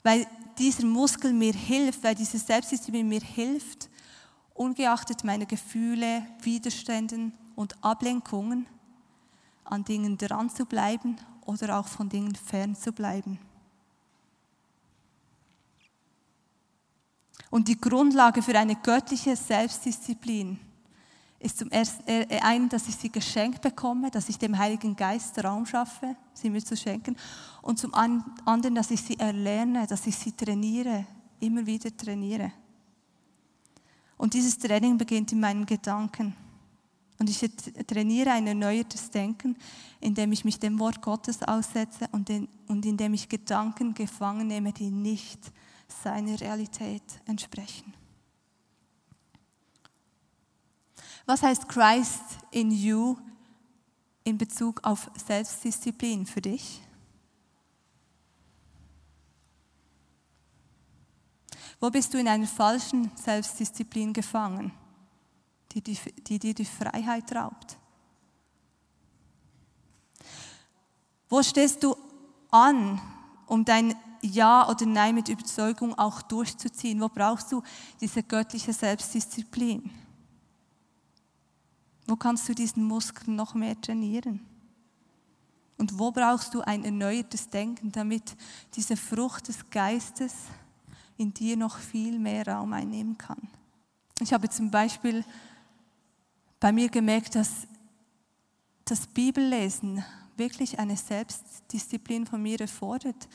Weil 0.02 0.26
dieser 0.58 0.86
Muskel 0.86 1.32
mir 1.32 1.52
hilft, 1.52 2.02
weil 2.02 2.16
diese 2.16 2.38
Selbstdisziplin 2.38 3.08
mir 3.08 3.20
hilft, 3.20 3.88
ungeachtet 4.54 5.22
meiner 5.22 5.46
Gefühle, 5.46 6.26
Widerständen 6.40 7.32
und 7.54 7.76
Ablenkungen, 7.84 8.66
an 9.62 9.84
Dingen 9.84 10.18
dran 10.18 10.50
zu 10.50 10.66
bleiben 10.66 11.14
oder 11.46 11.78
auch 11.78 11.86
von 11.86 12.08
Dingen 12.08 12.34
fern 12.34 12.74
zu 12.74 12.90
bleiben. 12.90 13.38
Und 17.52 17.68
die 17.68 17.78
Grundlage 17.78 18.40
für 18.40 18.58
eine 18.58 18.76
göttliche 18.76 19.36
Selbstdisziplin 19.36 20.58
ist 21.38 21.58
zum 21.58 21.70
äh, 21.70 21.84
äh, 22.06 22.40
einen, 22.40 22.70
dass 22.70 22.88
ich 22.88 22.96
sie 22.96 23.10
geschenkt 23.10 23.60
bekomme, 23.60 24.10
dass 24.10 24.30
ich 24.30 24.38
dem 24.38 24.56
Heiligen 24.56 24.96
Geist 24.96 25.38
Raum 25.44 25.66
schaffe, 25.66 26.16
sie 26.32 26.48
mir 26.48 26.64
zu 26.64 26.74
schenken. 26.74 27.14
Und 27.60 27.78
zum 27.78 27.92
anderen, 27.92 28.74
dass 28.74 28.90
ich 28.90 29.02
sie 29.02 29.18
erlerne, 29.18 29.86
dass 29.86 30.06
ich 30.06 30.16
sie 30.16 30.32
trainiere, 30.32 31.04
immer 31.40 31.66
wieder 31.66 31.94
trainiere. 31.94 32.52
Und 34.16 34.32
dieses 34.32 34.56
Training 34.56 34.96
beginnt 34.96 35.30
in 35.32 35.40
meinen 35.40 35.66
Gedanken. 35.66 36.34
Und 37.18 37.28
ich 37.28 37.38
trainiere 37.86 38.30
ein 38.30 38.46
erneuertes 38.46 39.10
Denken, 39.10 39.58
indem 40.00 40.32
ich 40.32 40.46
mich 40.46 40.58
dem 40.58 40.78
Wort 40.78 41.02
Gottes 41.02 41.42
aussetze 41.42 42.08
und, 42.12 42.30
in, 42.30 42.48
und 42.68 42.86
indem 42.86 43.12
ich 43.12 43.28
Gedanken 43.28 43.92
gefangen 43.92 44.46
nehme, 44.46 44.72
die 44.72 44.90
nicht 44.90 45.52
seiner 46.02 46.40
Realität 46.40 47.02
entsprechen. 47.26 47.94
Was 51.26 51.42
heißt 51.42 51.68
Christ 51.68 52.22
in 52.50 52.70
you 52.70 53.16
in 54.24 54.38
Bezug 54.38 54.80
auf 54.84 55.10
Selbstdisziplin 55.26 56.26
für 56.26 56.40
dich? 56.40 56.80
Wo 61.80 61.90
bist 61.90 62.14
du 62.14 62.18
in 62.18 62.28
einer 62.28 62.46
falschen 62.46 63.10
Selbstdisziplin 63.16 64.12
gefangen, 64.12 64.72
die, 65.72 65.80
die, 65.80 65.98
die 66.22 66.38
dir 66.38 66.54
die 66.54 66.64
Freiheit 66.64 67.34
raubt? 67.34 67.76
Wo 71.28 71.42
stehst 71.42 71.82
du 71.82 71.96
an, 72.50 73.00
um 73.46 73.64
dein 73.64 73.96
ja 74.22 74.68
oder 74.68 74.86
Nein 74.86 75.14
mit 75.14 75.28
Überzeugung 75.28 75.98
auch 75.98 76.22
durchzuziehen? 76.22 77.00
Wo 77.00 77.08
brauchst 77.08 77.52
du 77.52 77.62
diese 78.00 78.22
göttliche 78.22 78.72
Selbstdisziplin? 78.72 79.90
Wo 82.06 82.16
kannst 82.16 82.48
du 82.48 82.54
diesen 82.54 82.84
Muskel 82.84 83.34
noch 83.34 83.54
mehr 83.54 83.80
trainieren? 83.80 84.40
Und 85.78 85.98
wo 85.98 86.10
brauchst 86.10 86.54
du 86.54 86.60
ein 86.60 86.84
erneuertes 86.84 87.48
Denken, 87.50 87.90
damit 87.90 88.36
diese 88.74 88.96
Frucht 88.96 89.48
des 89.48 89.68
Geistes 89.70 90.34
in 91.16 91.34
dir 91.34 91.56
noch 91.56 91.78
viel 91.78 92.18
mehr 92.18 92.46
Raum 92.46 92.72
einnehmen 92.72 93.18
kann? 93.18 93.48
Ich 94.20 94.32
habe 94.32 94.48
zum 94.48 94.70
Beispiel 94.70 95.24
bei 96.60 96.70
mir 96.70 96.88
gemerkt, 96.88 97.34
dass 97.34 97.66
das 98.84 99.06
Bibellesen 99.06 100.04
wirklich 100.36 100.78
eine 100.78 100.96
Selbstdisziplin 100.96 102.26
von 102.26 102.42
mir 102.42 102.60
erfordert, 102.60 103.28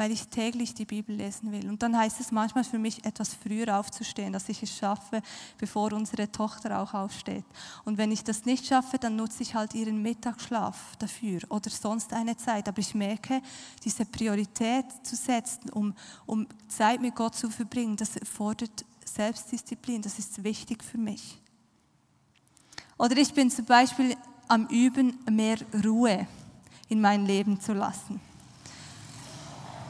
weil 0.00 0.12
ich 0.12 0.28
täglich 0.28 0.72
die 0.72 0.86
Bibel 0.86 1.14
lesen 1.14 1.52
will. 1.52 1.68
Und 1.68 1.82
dann 1.82 1.94
heißt 1.94 2.20
es 2.20 2.32
manchmal 2.32 2.64
für 2.64 2.78
mich, 2.78 3.04
etwas 3.04 3.34
früher 3.34 3.78
aufzustehen, 3.78 4.32
dass 4.32 4.48
ich 4.48 4.62
es 4.62 4.74
schaffe, 4.74 5.20
bevor 5.58 5.92
unsere 5.92 6.32
Tochter 6.32 6.80
auch 6.80 6.94
aufsteht. 6.94 7.44
Und 7.84 7.98
wenn 7.98 8.10
ich 8.10 8.24
das 8.24 8.46
nicht 8.46 8.64
schaffe, 8.64 8.96
dann 8.96 9.16
nutze 9.16 9.42
ich 9.42 9.54
halt 9.54 9.74
ihren 9.74 10.00
Mittagsschlaf 10.00 10.96
dafür 10.98 11.40
oder 11.50 11.68
sonst 11.68 12.14
eine 12.14 12.34
Zeit. 12.38 12.66
Aber 12.66 12.78
ich 12.78 12.94
merke, 12.94 13.42
diese 13.84 14.06
Priorität 14.06 14.86
zu 15.02 15.16
setzen, 15.16 15.68
um, 15.68 15.92
um 16.24 16.46
Zeit 16.68 17.02
mit 17.02 17.14
Gott 17.14 17.34
zu 17.34 17.50
verbringen, 17.50 17.96
das 17.96 18.16
erfordert 18.16 18.86
Selbstdisziplin. 19.04 20.00
Das 20.00 20.18
ist 20.18 20.42
wichtig 20.42 20.82
für 20.82 20.96
mich. 20.96 21.38
Oder 22.96 23.18
ich 23.18 23.34
bin 23.34 23.50
zum 23.50 23.66
Beispiel 23.66 24.16
am 24.48 24.66
Üben, 24.68 25.18
mehr 25.30 25.58
Ruhe 25.84 26.26
in 26.88 27.02
mein 27.02 27.26
Leben 27.26 27.60
zu 27.60 27.74
lassen. 27.74 28.29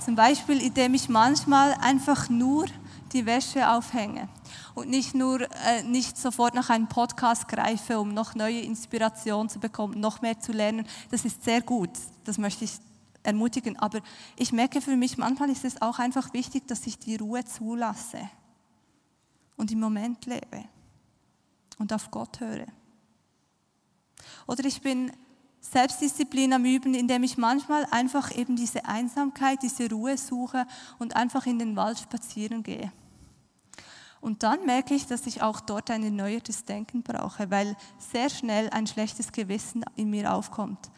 Zum 0.04 0.14
Beispiel, 0.14 0.62
indem 0.62 0.94
ich 0.94 1.08
manchmal 1.10 1.74
einfach 1.74 2.30
nur 2.30 2.66
die 3.12 3.26
Wäsche 3.26 3.70
aufhänge 3.70 4.28
und 4.74 4.88
nicht 4.88 5.14
nur 5.14 5.42
äh, 5.42 5.82
nicht 5.82 6.16
sofort 6.16 6.54
nach 6.54 6.70
einem 6.70 6.88
Podcast 6.88 7.48
greife, 7.48 8.00
um 8.00 8.14
noch 8.14 8.34
neue 8.34 8.60
Inspiration 8.60 9.48
zu 9.48 9.58
bekommen, 9.58 10.00
noch 10.00 10.22
mehr 10.22 10.40
zu 10.40 10.52
lernen. 10.52 10.86
Das 11.10 11.24
ist 11.24 11.44
sehr 11.44 11.60
gut, 11.60 11.90
das 12.24 12.38
möchte 12.38 12.64
ich 12.64 12.78
ermutigen. 13.22 13.78
Aber 13.78 14.00
ich 14.36 14.52
merke 14.52 14.80
für 14.80 14.96
mich, 14.96 15.18
manchmal 15.18 15.50
ist 15.50 15.64
es 15.66 15.82
auch 15.82 15.98
einfach 15.98 16.32
wichtig, 16.32 16.66
dass 16.66 16.86
ich 16.86 16.98
die 16.98 17.16
Ruhe 17.16 17.44
zulasse 17.44 18.30
und 19.56 19.70
im 19.70 19.80
Moment 19.80 20.24
lebe 20.24 20.64
und 21.78 21.92
auf 21.92 22.10
Gott 22.10 22.40
höre. 22.40 22.66
Oder 24.46 24.64
ich 24.64 24.80
bin 24.80 25.12
Selbstdisziplin 25.60 26.52
am 26.52 26.64
Üben, 26.64 26.94
indem 26.94 27.22
ich 27.22 27.36
manchmal 27.36 27.86
einfach 27.90 28.34
eben 28.34 28.56
diese 28.56 28.86
Einsamkeit, 28.86 29.62
diese 29.62 29.90
Ruhe 29.90 30.16
suche 30.16 30.66
und 30.98 31.16
einfach 31.16 31.46
in 31.46 31.58
den 31.58 31.76
Wald 31.76 31.98
spazieren 31.98 32.62
gehe. 32.62 32.90
Und 34.20 34.42
dann 34.42 34.66
merke 34.66 34.94
ich, 34.94 35.06
dass 35.06 35.26
ich 35.26 35.42
auch 35.42 35.60
dort 35.60 35.90
ein 35.90 36.02
erneuertes 36.02 36.64
Denken 36.64 37.02
brauche, 37.02 37.50
weil 37.50 37.76
sehr 37.98 38.28
schnell 38.28 38.68
ein 38.70 38.86
schlechtes 38.86 39.32
Gewissen 39.32 39.84
in 39.96 40.10
mir 40.10 40.32
aufkommt. 40.32 40.90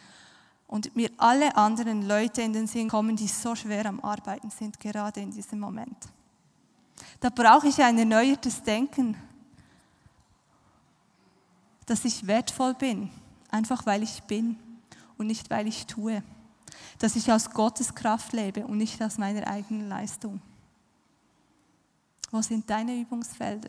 Und 0.66 0.96
mir 0.96 1.10
alle 1.18 1.54
anderen 1.56 2.08
Leute 2.08 2.42
in 2.42 2.52
den 2.52 2.66
Sinn 2.66 2.88
kommen, 2.88 3.14
die 3.14 3.28
so 3.28 3.54
schwer 3.54 3.86
am 3.86 4.00
Arbeiten 4.00 4.50
sind, 4.50 4.80
gerade 4.80 5.20
in 5.20 5.30
diesem 5.30 5.60
Moment. 5.60 6.08
Da 7.20 7.28
brauche 7.28 7.68
ich 7.68 7.80
ein 7.82 7.98
erneuertes 7.98 8.62
Denken, 8.62 9.16
dass 11.86 12.04
ich 12.04 12.26
wertvoll 12.26 12.74
bin, 12.74 13.10
einfach 13.52 13.86
weil 13.86 14.02
ich 14.02 14.22
bin 14.24 14.56
und 15.18 15.28
nicht 15.28 15.50
weil 15.50 15.68
ich 15.68 15.86
tue. 15.86 16.22
Dass 16.98 17.16
ich 17.16 17.30
aus 17.30 17.50
Gottes 17.50 17.94
Kraft 17.94 18.32
lebe 18.32 18.66
und 18.66 18.78
nicht 18.78 19.02
aus 19.02 19.18
meiner 19.18 19.46
eigenen 19.46 19.88
Leistung. 19.88 20.40
Wo 22.30 22.40
sind 22.42 22.68
deine 22.68 22.96
Übungsfelder? 22.96 23.68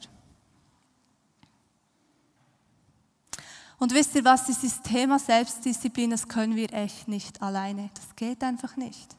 Und 3.77 3.93
wisst 3.93 4.15
ihr 4.15 4.23
was, 4.23 4.45
dieses 4.45 4.81
Thema 4.81 5.19
Selbstdisziplin, 5.19 6.11
das 6.11 6.29
können 6.29 6.55
wir 6.55 6.71
echt 6.73 7.09
nicht 7.09 7.41
alleine. 7.41 7.89
Das 7.93 8.15
geht 8.15 8.41
einfach 8.41 8.77
nicht. 8.77 9.17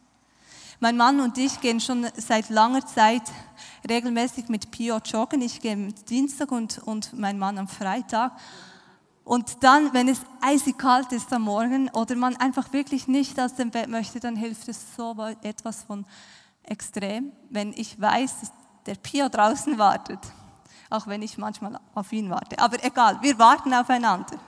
Mein 0.80 0.96
Mann 0.96 1.20
und 1.20 1.36
ich 1.38 1.60
gehen 1.60 1.80
schon 1.80 2.06
seit 2.16 2.48
langer 2.50 2.86
Zeit 2.86 3.22
regelmäßig 3.88 4.48
mit 4.48 4.70
Pio 4.70 4.98
joggen. 5.04 5.42
Ich 5.42 5.60
gehe 5.60 5.92
Dienstag 6.08 6.50
und, 6.50 6.78
und 6.78 7.12
mein 7.12 7.38
Mann 7.38 7.58
am 7.58 7.68
Freitag. 7.68 8.32
Und 9.24 9.64
dann, 9.64 9.94
wenn 9.94 10.08
es 10.08 10.20
eisig 10.42 10.76
kalt 10.76 11.10
ist 11.12 11.32
am 11.32 11.42
Morgen 11.42 11.88
oder 11.90 12.14
man 12.14 12.36
einfach 12.36 12.72
wirklich 12.74 13.08
nicht 13.08 13.40
aus 13.40 13.54
dem 13.54 13.70
Bett 13.70 13.88
möchte, 13.88 14.20
dann 14.20 14.36
hilft 14.36 14.68
es 14.68 14.94
so 14.96 15.16
etwas 15.42 15.82
von 15.82 16.04
extrem, 16.62 17.32
wenn 17.48 17.72
ich 17.72 17.98
weiß, 17.98 18.40
dass 18.40 18.52
der 18.84 18.96
Pio 18.96 19.30
draußen 19.30 19.78
wartet. 19.78 20.20
Auch 20.90 21.06
wenn 21.06 21.22
ich 21.22 21.38
manchmal 21.38 21.80
auf 21.94 22.12
ihn 22.12 22.28
warte. 22.28 22.58
Aber 22.58 22.82
egal, 22.84 23.18
wir 23.22 23.38
warten 23.38 23.72
aufeinander. 23.72 24.38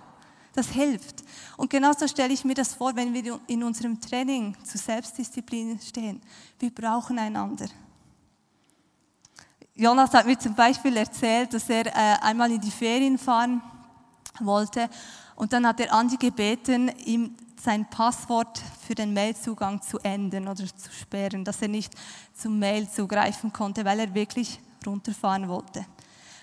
Das 0.53 0.69
hilft. 0.69 1.25
Und 1.57 1.71
genauso 1.71 2.07
stelle 2.07 2.33
ich 2.33 2.45
mir 2.45 2.55
das 2.55 2.75
vor, 2.75 2.95
wenn 2.95 3.13
wir 3.13 3.41
in 3.47 3.65
unserem 3.65 4.01
Training 4.01 4.57
zur 4.63 4.81
Selbstdisziplin 4.81 5.81
stehen. 5.81 6.21
Wir 6.59 6.73
brauchen 6.75 7.19
einander. 7.19 7.67
Jonas 9.75 10.13
hat 10.13 10.27
mir 10.27 10.39
zum 10.39 10.55
Beispiel 10.55 10.97
erzählt, 10.97 11.53
dass 11.53 11.69
er 11.69 11.87
äh, 11.87 12.17
einmal 12.23 12.51
in 12.51 12.61
die 12.61 12.71
Ferien 12.71 13.19
fahren 13.19 13.61
wollte. 14.41 14.89
Und 15.35 15.53
dann 15.53 15.67
hat 15.67 15.81
er 15.81 15.93
Andi 15.93 16.17
gebeten, 16.17 16.91
ihm 17.05 17.37
sein 17.63 17.89
Passwort 17.89 18.63
für 18.87 18.95
den 18.95 19.13
Mailzugang 19.13 19.83
zu 19.83 19.99
ändern 19.99 20.49
oder 20.49 20.65
zu 20.67 20.93
sperren, 20.93 21.45
dass 21.45 21.63
er 21.63 21.69
nicht 21.69 21.95
zum 22.35 22.59
Mail 22.59 22.89
zugreifen 22.89 23.53
konnte, 23.53 23.85
weil 23.85 24.01
er 24.01 24.15
wirklich 24.15 24.61
runterfahren 24.87 25.49
wollte. 25.49 25.85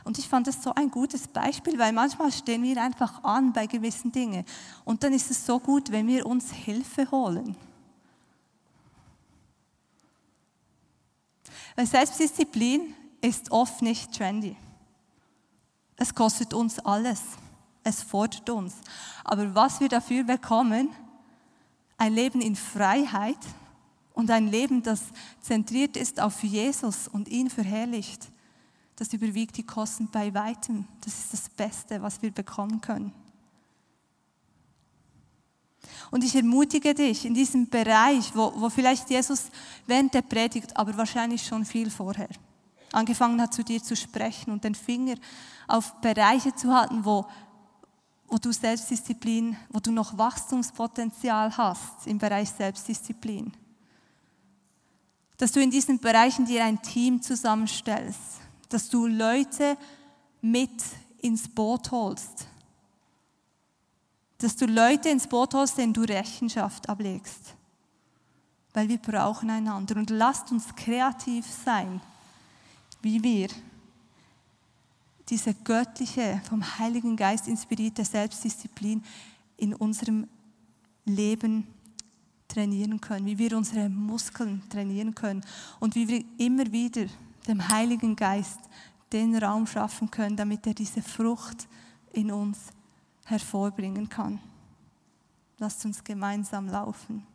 Und 0.04 0.18
ich 0.18 0.28
fand 0.28 0.48
das 0.48 0.62
so 0.62 0.74
ein 0.74 0.92
gutes 0.92 1.28
Beispiel, 1.28 1.80
weil 1.80 1.94
manchmal 1.94 2.32
stehen 2.32 2.64
wir 2.64 2.82
einfach 2.82 3.24
an 3.24 3.54
bei 3.54 3.68
gewissen 3.68 4.12
Dingen. 4.12 4.44
Und 4.84 5.04
dann 5.04 5.14
ist 5.14 5.32
es 5.32 5.46
so 5.46 5.60
gut, 5.60 5.92
wenn 5.92 6.08
wir 6.08 6.26
uns 6.26 6.52
Hilfe 6.52 7.10
holen. 7.10 7.56
Weil 11.76 11.88
Selbstdisziplin 11.88 12.94
ist 13.22 13.52
oft 13.52 13.82
nicht 13.82 14.14
trendy. 14.14 14.58
Es 15.96 16.14
kostet 16.14 16.54
uns 16.54 16.80
alles. 16.80 17.22
Es 17.84 18.02
fordert 18.02 18.50
uns. 18.50 18.76
Aber 19.24 19.54
was 19.56 19.80
wir 19.80 19.90
dafür 19.90 20.24
bekommen, 20.24 20.90
ein 21.98 22.14
Leben 22.14 22.42
in 22.42 22.56
Freiheit 22.56 23.38
und 24.14 24.32
ein 24.32 24.48
Leben, 24.48 24.84
das 24.84 25.02
zentriert 25.42 25.98
ist 25.98 26.20
auf 26.20 26.44
Jesus 26.44 27.08
und 27.08 27.28
ihn 27.28 27.50
verherrlicht, 27.50 28.32
das 28.96 29.12
überwiegt 29.14 29.58
die 29.58 29.66
Kosten 29.66 30.08
bei 30.12 30.34
weitem. 30.34 30.88
Das 31.02 31.14
ist 31.18 31.34
das 31.34 31.50
Beste, 31.50 32.02
was 32.02 32.22
wir 32.22 32.32
bekommen 32.32 32.80
können. 32.80 33.14
Und 36.12 36.24
ich 36.24 36.36
ermutige 36.36 36.94
dich 36.94 37.26
in 37.26 37.34
diesem 37.34 37.70
Bereich, 37.70 38.36
wo, 38.36 38.54
wo 38.56 38.70
vielleicht 38.70 39.10
Jesus 39.10 39.50
während 39.88 40.14
der 40.14 40.22
Predigt, 40.22 40.78
aber 40.78 40.96
wahrscheinlich 40.96 41.46
schon 41.46 41.66
viel 41.66 41.90
vorher, 41.90 42.30
angefangen 42.92 43.42
hat 43.42 43.54
zu 43.54 43.64
dir 43.64 43.82
zu 43.82 43.96
sprechen 43.96 44.52
und 44.52 44.64
den 44.64 44.76
Finger 44.76 45.16
auf 45.68 46.00
Bereiche 46.02 46.54
zu 46.56 46.74
halten, 46.74 47.04
wo 47.04 47.26
wo 48.34 48.40
du 48.40 48.52
Selbstdisziplin, 48.52 49.56
wo 49.70 49.80
du 49.80 49.92
noch 49.92 50.18
Wachstumspotenzial 50.18 51.56
hast 51.56 52.08
im 52.08 52.18
Bereich 52.18 52.50
Selbstdisziplin. 52.50 53.54
Dass 55.38 55.52
du 55.52 55.62
in 55.62 55.70
diesen 55.70 56.00
Bereichen 56.00 56.44
dir 56.44 56.66
ein 56.66 56.82
Team 56.82 57.22
zusammenstellst, 57.22 58.42
dass 58.70 58.90
du 58.90 59.06
Leute 59.06 59.78
mit 60.42 60.72
ins 61.20 61.48
Boot 61.48 61.92
holst, 61.92 62.48
dass 64.40 64.56
du 64.56 64.66
Leute 64.66 65.10
ins 65.10 65.28
Boot 65.28 65.54
holst, 65.54 65.78
denen 65.78 65.94
du 65.94 66.02
Rechenschaft 66.02 66.90
ablegst. 66.90 67.54
Weil 68.74 68.90
wir 68.90 68.98
brauchen 68.98 69.52
einander. 69.52 69.96
Und 69.96 70.10
lasst 70.10 70.52
uns 70.52 70.76
kreativ 70.76 71.46
sein, 71.46 72.02
wie 73.04 73.22
wir 73.22 73.50
diese 75.30 75.54
göttliche, 75.54 76.42
vom 76.50 76.64
Heiligen 76.80 77.16
Geist 77.16 77.48
inspirierte 77.48 78.04
Selbstdisziplin 78.04 79.04
in 79.58 79.74
unserem 79.74 80.28
Leben 81.06 81.68
trainieren 82.48 83.02
können, 83.02 83.26
wie 83.26 83.38
wir 83.38 83.58
unsere 83.58 83.90
Muskeln 83.90 84.62
trainieren 84.70 85.16
können 85.16 85.44
und 85.80 85.96
wie 85.96 86.08
wir 86.08 86.24
immer 86.38 86.72
wieder 86.72 87.06
dem 87.48 87.68
Heiligen 87.70 88.16
Geist 88.16 88.60
den 89.12 89.36
Raum 89.36 89.68
schaffen 89.68 90.10
können, 90.10 90.36
damit 90.36 90.66
er 90.68 90.74
diese 90.74 91.02
Frucht 91.02 91.68
in 92.12 92.32
uns 92.32 92.58
hervorbringen 93.26 94.10
kann. 94.10 94.40
Lasst 95.58 95.86
uns 95.86 96.04
gemeinsam 96.04 96.68
laufen. 96.68 97.26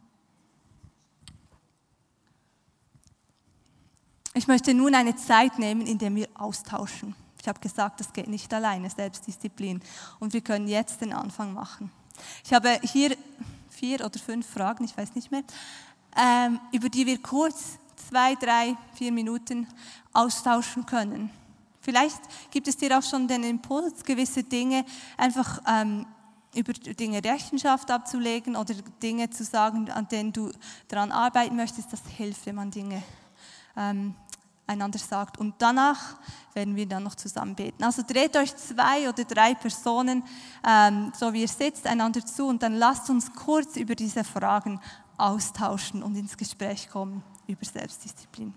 Ich 4.35 4.47
möchte 4.47 4.75
nun 4.75 4.95
eine 4.95 5.17
Zeit 5.17 5.59
nehmen, 5.59 5.87
in 5.87 5.99
der 5.99 6.15
wir 6.15 6.29
austauschen. 6.35 7.15
Ich 7.49 7.51
habe 7.51 7.61
gesagt, 7.61 7.99
das 7.99 8.13
geht 8.13 8.29
nicht 8.29 8.53
alleine, 8.53 8.91
Selbstdisziplin. 8.91 9.81
Und 10.21 10.35
wir 10.35 10.43
können 10.43 10.69
jetzt 10.69 11.01
den 11.01 11.15
Anfang 11.15 11.55
machen. 11.55 11.91
Ich 12.45 12.53
habe 12.53 12.79
hier 12.83 13.17
vier 13.71 14.05
oder 14.05 14.19
fünf 14.19 14.47
Fragen, 14.47 14.85
ich 14.85 14.95
weiß 14.95 15.15
nicht 15.15 15.31
mehr, 15.31 15.45
ähm, 16.15 16.61
über 16.73 16.91
die 16.91 17.07
wir 17.07 17.17
kurz 17.23 17.79
zwei, 18.07 18.35
drei, 18.35 18.77
vier 18.93 19.13
Minuten 19.13 19.67
austauschen 20.13 20.85
können. 20.85 21.31
Vielleicht 21.81 22.21
gibt 22.51 22.69
es 22.69 22.77
dir 22.77 22.99
auch 22.99 23.03
schon 23.03 23.27
den 23.27 23.45
Impuls, 23.45 24.05
gewisse 24.05 24.45
Dinge 24.45 24.85
einfach 25.17 25.63
ähm, 25.67 26.05
über 26.55 26.75
Dinge 26.75 27.25
Rechenschaft 27.25 27.91
abzulegen 27.91 28.57
oder 28.57 28.75
Dinge 29.03 29.31
zu 29.31 29.43
sagen, 29.43 29.91
an 29.91 30.07
denen 30.07 30.35
du 30.35 30.53
daran 30.89 31.13
arbeiten 31.13 31.57
möchtest. 31.57 31.95
Das 31.95 32.03
hilft, 32.15 32.45
wenn 32.45 32.57
man 32.57 32.71
Dinge 32.71 33.03
ähm, 33.75 34.15
einander 34.69 34.99
sagt. 34.99 35.39
Und 35.39 35.55
danach 35.59 36.17
werden 36.55 36.77
wir 36.77 36.87
dann 36.87 37.03
noch 37.03 37.15
zusammen 37.15 37.55
beten. 37.55 37.83
Also 37.83 38.03
dreht 38.07 38.37
euch 38.37 38.55
zwei 38.57 39.09
oder 39.09 39.25
drei 39.25 39.55
Personen, 39.55 40.23
ähm, 40.67 41.13
so 41.19 41.33
wie 41.33 41.43
ihr 41.43 41.49
sitzt, 41.49 41.87
einander 41.87 42.25
zu 42.25 42.47
und 42.47 42.63
dann 42.63 42.75
lasst 42.75 43.11
uns 43.11 43.33
kurz 43.33 43.77
über 43.77 43.95
diese 43.95 44.25
Fragen 44.25 44.81
austauschen 45.17 46.03
und 46.03 46.17
ins 46.17 46.37
Gespräch 46.37 46.89
kommen 46.89 47.23
über 47.47 47.65
Selbstdisziplin. 47.65 48.55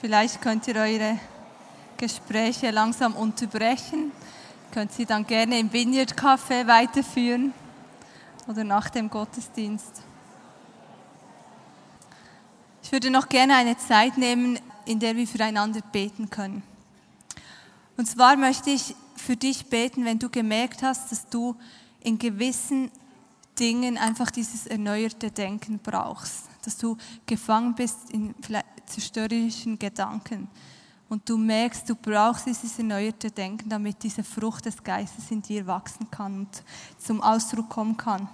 Vielleicht 0.00 0.40
könnt 0.40 0.66
ihr 0.68 0.76
eure 0.76 1.18
Gespräche 1.96 2.70
langsam 2.70 3.14
unterbrechen. 3.14 4.12
Könnt 4.72 4.92
sie 4.92 5.06
dann 5.06 5.26
gerne 5.26 5.58
im 5.58 5.72
Vineyard 5.72 6.14
Café 6.14 6.66
weiterführen 6.66 7.52
oder 8.46 8.64
nach 8.64 8.90
dem 8.90 9.08
Gottesdienst. 9.08 10.02
Ich 12.82 12.92
würde 12.92 13.10
noch 13.10 13.28
gerne 13.28 13.56
eine 13.56 13.78
Zeit 13.78 14.18
nehmen, 14.18 14.58
in 14.86 14.98
der 14.98 15.16
wir 15.16 15.26
füreinander 15.26 15.80
beten 15.80 16.30
können. 16.30 16.62
Und 17.96 18.06
zwar 18.06 18.36
möchte 18.36 18.70
ich 18.70 18.94
für 19.16 19.36
dich 19.36 19.66
beten, 19.66 20.04
wenn 20.04 20.18
du 20.18 20.28
gemerkt 20.28 20.82
hast, 20.82 21.12
dass 21.12 21.28
du 21.28 21.56
in 22.00 22.18
gewissen 22.18 22.90
Dingen 23.58 23.96
einfach 23.96 24.30
dieses 24.30 24.66
erneuerte 24.66 25.30
Denken 25.30 25.78
brauchst, 25.82 26.44
dass 26.64 26.76
du 26.76 26.96
gefangen 27.24 27.74
bist 27.74 28.10
in 28.10 28.34
zerstörerischen 28.86 29.78
Gedanken 29.78 30.48
und 31.08 31.28
du 31.28 31.36
merkst, 31.36 31.88
du 31.88 31.94
brauchst 31.94 32.46
dieses 32.46 32.78
erneuerte 32.78 33.30
Denken, 33.30 33.68
damit 33.68 34.02
diese 34.02 34.24
Frucht 34.24 34.66
des 34.66 34.82
Geistes 34.82 35.30
in 35.30 35.42
dir 35.42 35.66
wachsen 35.66 36.10
kann 36.10 36.40
und 36.40 36.62
zum 36.98 37.22
Ausdruck 37.22 37.68
kommen 37.68 37.96
kann. 37.96 38.28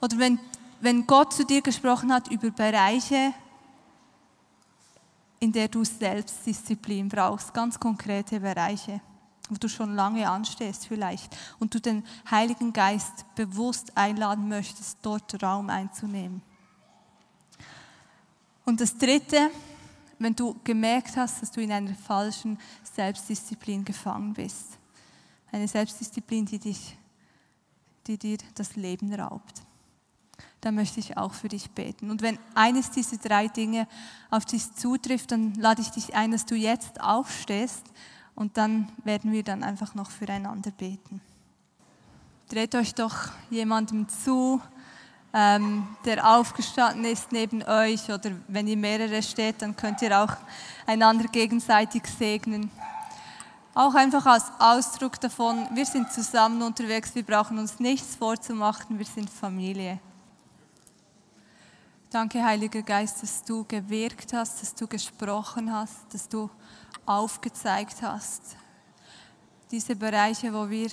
Oder 0.00 0.18
wenn, 0.18 0.38
wenn 0.80 1.06
Gott 1.06 1.32
zu 1.32 1.44
dir 1.44 1.62
gesprochen 1.62 2.12
hat 2.12 2.28
über 2.28 2.50
Bereiche, 2.50 3.32
in 5.40 5.52
der 5.52 5.68
du 5.68 5.84
Selbstdisziplin 5.84 7.08
brauchst, 7.08 7.54
ganz 7.54 7.78
konkrete 7.78 8.40
Bereiche, 8.40 9.00
wo 9.48 9.56
du 9.56 9.68
schon 9.68 9.94
lange 9.94 10.28
anstehst 10.28 10.86
vielleicht 10.86 11.36
und 11.58 11.74
du 11.74 11.80
den 11.80 12.04
Heiligen 12.30 12.72
Geist 12.72 13.24
bewusst 13.34 13.96
einladen 13.96 14.48
möchtest, 14.48 14.98
dort 15.02 15.42
Raum 15.42 15.70
einzunehmen. 15.70 16.42
Und 18.64 18.80
das 18.80 18.98
Dritte, 18.98 19.50
wenn 20.18 20.34
du 20.34 20.56
gemerkt 20.64 21.16
hast, 21.16 21.40
dass 21.40 21.50
du 21.50 21.62
in 21.62 21.72
einer 21.72 21.94
falschen 21.94 22.58
Selbstdisziplin 22.82 23.84
gefangen 23.84 24.34
bist. 24.34 24.78
Eine 25.50 25.68
Selbstdisziplin, 25.68 26.44
die, 26.44 26.58
dich, 26.58 26.98
die 28.06 28.18
dir 28.18 28.38
das 28.54 28.76
Leben 28.76 29.14
raubt 29.14 29.62
dann 30.60 30.74
möchte 30.74 31.00
ich 31.00 31.16
auch 31.16 31.34
für 31.34 31.48
dich 31.48 31.70
beten. 31.70 32.10
Und 32.10 32.22
wenn 32.22 32.38
eines 32.54 32.90
dieser 32.90 33.16
drei 33.16 33.48
Dinge 33.48 33.86
auf 34.30 34.44
dich 34.44 34.74
zutrifft, 34.74 35.32
dann 35.32 35.54
lade 35.54 35.82
ich 35.82 35.90
dich 35.90 36.14
ein, 36.14 36.32
dass 36.32 36.46
du 36.46 36.54
jetzt 36.54 37.00
aufstehst 37.00 37.84
und 38.34 38.56
dann 38.56 38.90
werden 39.04 39.32
wir 39.32 39.42
dann 39.42 39.62
einfach 39.62 39.94
noch 39.94 40.10
füreinander 40.10 40.70
beten. 40.70 41.20
Dreht 42.48 42.74
euch 42.74 42.94
doch 42.94 43.28
jemandem 43.50 44.08
zu, 44.08 44.60
ähm, 45.34 45.86
der 46.04 46.26
aufgestanden 46.26 47.04
ist 47.04 47.32
neben 47.32 47.62
euch 47.62 48.08
oder 48.10 48.30
wenn 48.48 48.66
ihr 48.66 48.76
mehrere 48.76 49.22
steht, 49.22 49.60
dann 49.60 49.76
könnt 49.76 50.00
ihr 50.02 50.18
auch 50.18 50.34
einander 50.86 51.28
gegenseitig 51.28 52.06
segnen. 52.06 52.70
Auch 53.74 53.94
einfach 53.94 54.24
als 54.24 54.44
Ausdruck 54.58 55.20
davon, 55.20 55.68
wir 55.74 55.86
sind 55.86 56.10
zusammen 56.10 56.62
unterwegs, 56.62 57.14
wir 57.14 57.22
brauchen 57.22 57.58
uns 57.58 57.78
nichts 57.78 58.16
vorzumachen, 58.16 58.98
wir 58.98 59.06
sind 59.06 59.30
Familie. 59.30 60.00
Danke, 62.10 62.42
Heiliger 62.42 62.80
Geist, 62.80 63.22
dass 63.22 63.44
du 63.44 63.64
gewirkt 63.64 64.32
hast, 64.32 64.62
dass 64.62 64.74
du 64.74 64.86
gesprochen 64.86 65.70
hast, 65.70 66.06
dass 66.14 66.26
du 66.26 66.48
aufgezeigt 67.04 68.00
hast. 68.00 68.56
Diese 69.70 69.94
Bereiche, 69.94 70.54
wo 70.54 70.70
wir 70.70 70.88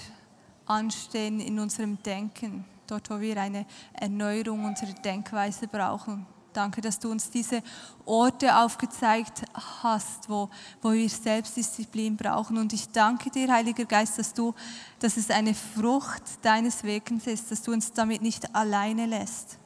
anstehen 0.65 1.39
in 1.39 1.57
unserem 1.57 2.03
Denken, 2.03 2.65
dort, 2.85 3.09
wo 3.09 3.17
wir 3.21 3.39
eine 3.39 3.65
Erneuerung 3.93 4.65
unserer 4.65 4.91
Denkweise 4.91 5.69
brauchen. 5.69 6.25
Danke, 6.51 6.81
dass 6.81 6.99
du 6.99 7.09
uns 7.11 7.29
diese 7.29 7.63
Orte 8.03 8.53
aufgezeigt 8.57 9.43
hast, 9.53 10.29
wo, 10.29 10.49
wo 10.81 10.91
wir 10.91 11.07
Selbstdisziplin 11.07 12.17
brauchen. 12.17 12.57
Und 12.57 12.73
ich 12.73 12.89
danke 12.89 13.29
dir, 13.29 13.49
Heiliger 13.53 13.85
Geist, 13.85 14.19
dass 14.19 14.33
du, 14.33 14.53
dass 14.99 15.15
es 15.15 15.31
eine 15.31 15.53
Frucht 15.53 16.23
deines 16.41 16.83
Wirkens 16.83 17.25
ist, 17.25 17.51
dass 17.51 17.61
du 17.61 17.71
uns 17.71 17.93
damit 17.93 18.21
nicht 18.21 18.53
alleine 18.53 19.05
lässt 19.05 19.59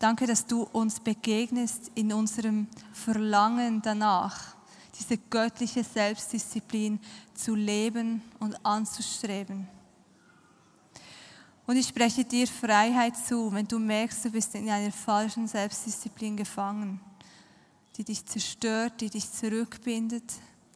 Danke, 0.00 0.26
dass 0.26 0.46
du 0.46 0.62
uns 0.62 0.98
begegnest 0.98 1.90
in 1.94 2.10
unserem 2.10 2.68
Verlangen 2.90 3.82
danach, 3.82 4.56
diese 4.98 5.18
göttliche 5.18 5.84
Selbstdisziplin 5.84 6.98
zu 7.34 7.54
leben 7.54 8.22
und 8.38 8.56
anzustreben. 8.64 9.68
Und 11.66 11.76
ich 11.76 11.86
spreche 11.86 12.24
dir 12.24 12.46
Freiheit 12.46 13.14
zu, 13.14 13.52
wenn 13.52 13.68
du 13.68 13.78
merkst, 13.78 14.24
du 14.24 14.30
bist 14.30 14.54
in 14.54 14.70
einer 14.70 14.90
falschen 14.90 15.46
Selbstdisziplin 15.46 16.34
gefangen, 16.34 16.98
die 17.98 18.04
dich 18.04 18.24
zerstört, 18.24 19.02
die 19.02 19.10
dich 19.10 19.30
zurückbindet, 19.30 20.32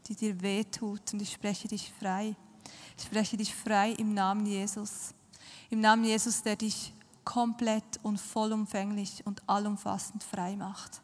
die 0.06 0.16
dir 0.16 0.42
wehtut. 0.42 1.14
Und 1.14 1.22
ich 1.22 1.32
spreche 1.32 1.66
dich 1.66 1.90
frei. 1.98 2.36
Ich 2.98 3.04
spreche 3.04 3.38
dich 3.38 3.54
frei 3.54 3.92
im 3.92 4.12
Namen 4.12 4.44
Jesus. 4.44 5.14
Im 5.70 5.80
Namen 5.80 6.04
Jesus, 6.04 6.42
der 6.42 6.56
dich 6.56 6.92
komplett 7.24 7.98
und 8.02 8.20
vollumfänglich 8.20 9.26
und 9.26 9.42
allumfassend 9.48 10.22
frei 10.22 10.56
macht. 10.56 11.00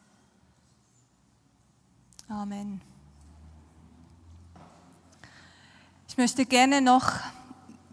Amen. 2.27 2.81
Ich 6.07 6.17
möchte 6.17 6.45
gerne 6.45 6.81
noch, 6.81 7.09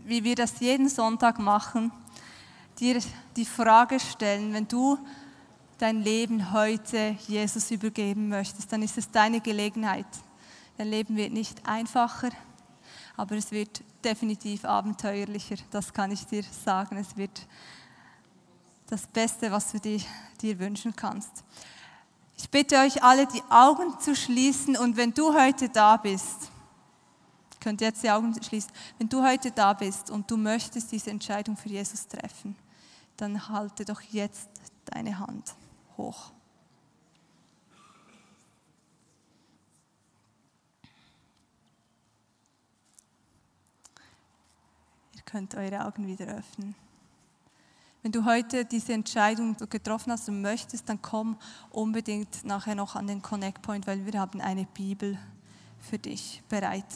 wie 0.05 0.25
wir 0.25 0.35
das 0.35 0.61
jeden 0.61 0.89
Sonntag 0.89 1.39
machen, 1.39 1.93
dir 2.79 3.01
die 3.37 3.45
Frage 3.45 4.01
stellen, 4.01 4.53
wenn 4.53 4.69
du 4.69 4.99
dein 5.79 6.03
Leben 6.03 6.53
heute 6.53 7.17
Jesus 7.27 7.71
übergeben 7.71 8.29
möchtest, 8.29 8.73
dann 8.73 8.83
ist 8.83 8.99
es 8.99 9.11
deine 9.11 9.41
Gelegenheit. 9.41 10.07
Dein 10.77 10.89
Leben 10.89 11.17
wird 11.17 11.33
nicht 11.33 11.67
einfacher, 11.67 12.31
aber 13.17 13.37
es 13.37 13.51
wird 13.51 13.83
definitiv 14.05 14.65
abenteuerlicher, 14.65 15.57
das 15.71 15.93
kann 15.93 16.11
ich 16.11 16.27
dir 16.27 16.43
sagen. 16.43 16.97
Es 16.97 17.17
wird 17.17 17.47
das 18.89 19.07
Beste, 19.07 19.53
was 19.53 19.71
du 19.71 19.79
dir, 19.79 20.01
dir 20.41 20.59
wünschen 20.59 20.97
kannst. 20.97 21.45
Ich 22.37 22.51
bitte 22.51 22.77
euch 22.77 23.03
alle, 23.03 23.27
die 23.27 23.43
Augen 23.51 23.99
zu 24.01 24.17
schließen 24.17 24.77
und 24.77 24.97
wenn 24.97 25.13
du 25.13 25.35
heute 25.35 25.69
da 25.69 25.97
bist, 25.97 26.51
könnt 27.61 27.81
ihr 27.81 27.89
jetzt 27.89 28.03
die 28.03 28.11
Augen 28.11 28.35
schließen, 28.43 28.73
wenn 28.99 29.09
du 29.09 29.23
heute 29.23 29.51
da 29.51 29.73
bist 29.73 30.11
und 30.11 30.31
du 30.31 30.37
möchtest 30.37 30.91
diese 30.91 31.11
Entscheidung 31.11 31.57
für 31.57 31.69
Jesus 31.69 32.07
treffen, 32.09 32.57
dann 33.17 33.49
halte 33.49 33.85
doch 33.85 34.01
jetzt 34.01 34.49
deine 34.87 35.19
Hand 35.19 35.55
hoch. 35.97 36.33
Ihr 45.15 45.23
könnt 45.27 45.55
eure 45.57 45.85
Augen 45.85 46.07
wieder 46.07 46.27
öffnen. 46.27 46.75
Wenn 48.09 48.23
du 48.23 48.25
heute 48.25 48.65
diese 48.65 48.95
Entscheidung 48.95 49.55
getroffen 49.69 50.11
hast 50.11 50.31
und 50.31 50.41
möchtest, 50.41 50.89
dann 50.89 51.03
komm 51.03 51.37
unbedingt 51.69 52.43
nachher 52.43 52.75
noch 52.75 52.97
an 52.97 53.07
den 53.07 53.21
Connect 53.21 53.61
Point, 53.61 53.87
weil 53.87 54.07
wir 54.07 54.19
haben 54.19 54.41
eine 54.41 54.65
Bibel 54.65 55.19
für 55.79 55.99
dich 55.99 56.43
bereit. 56.49 56.87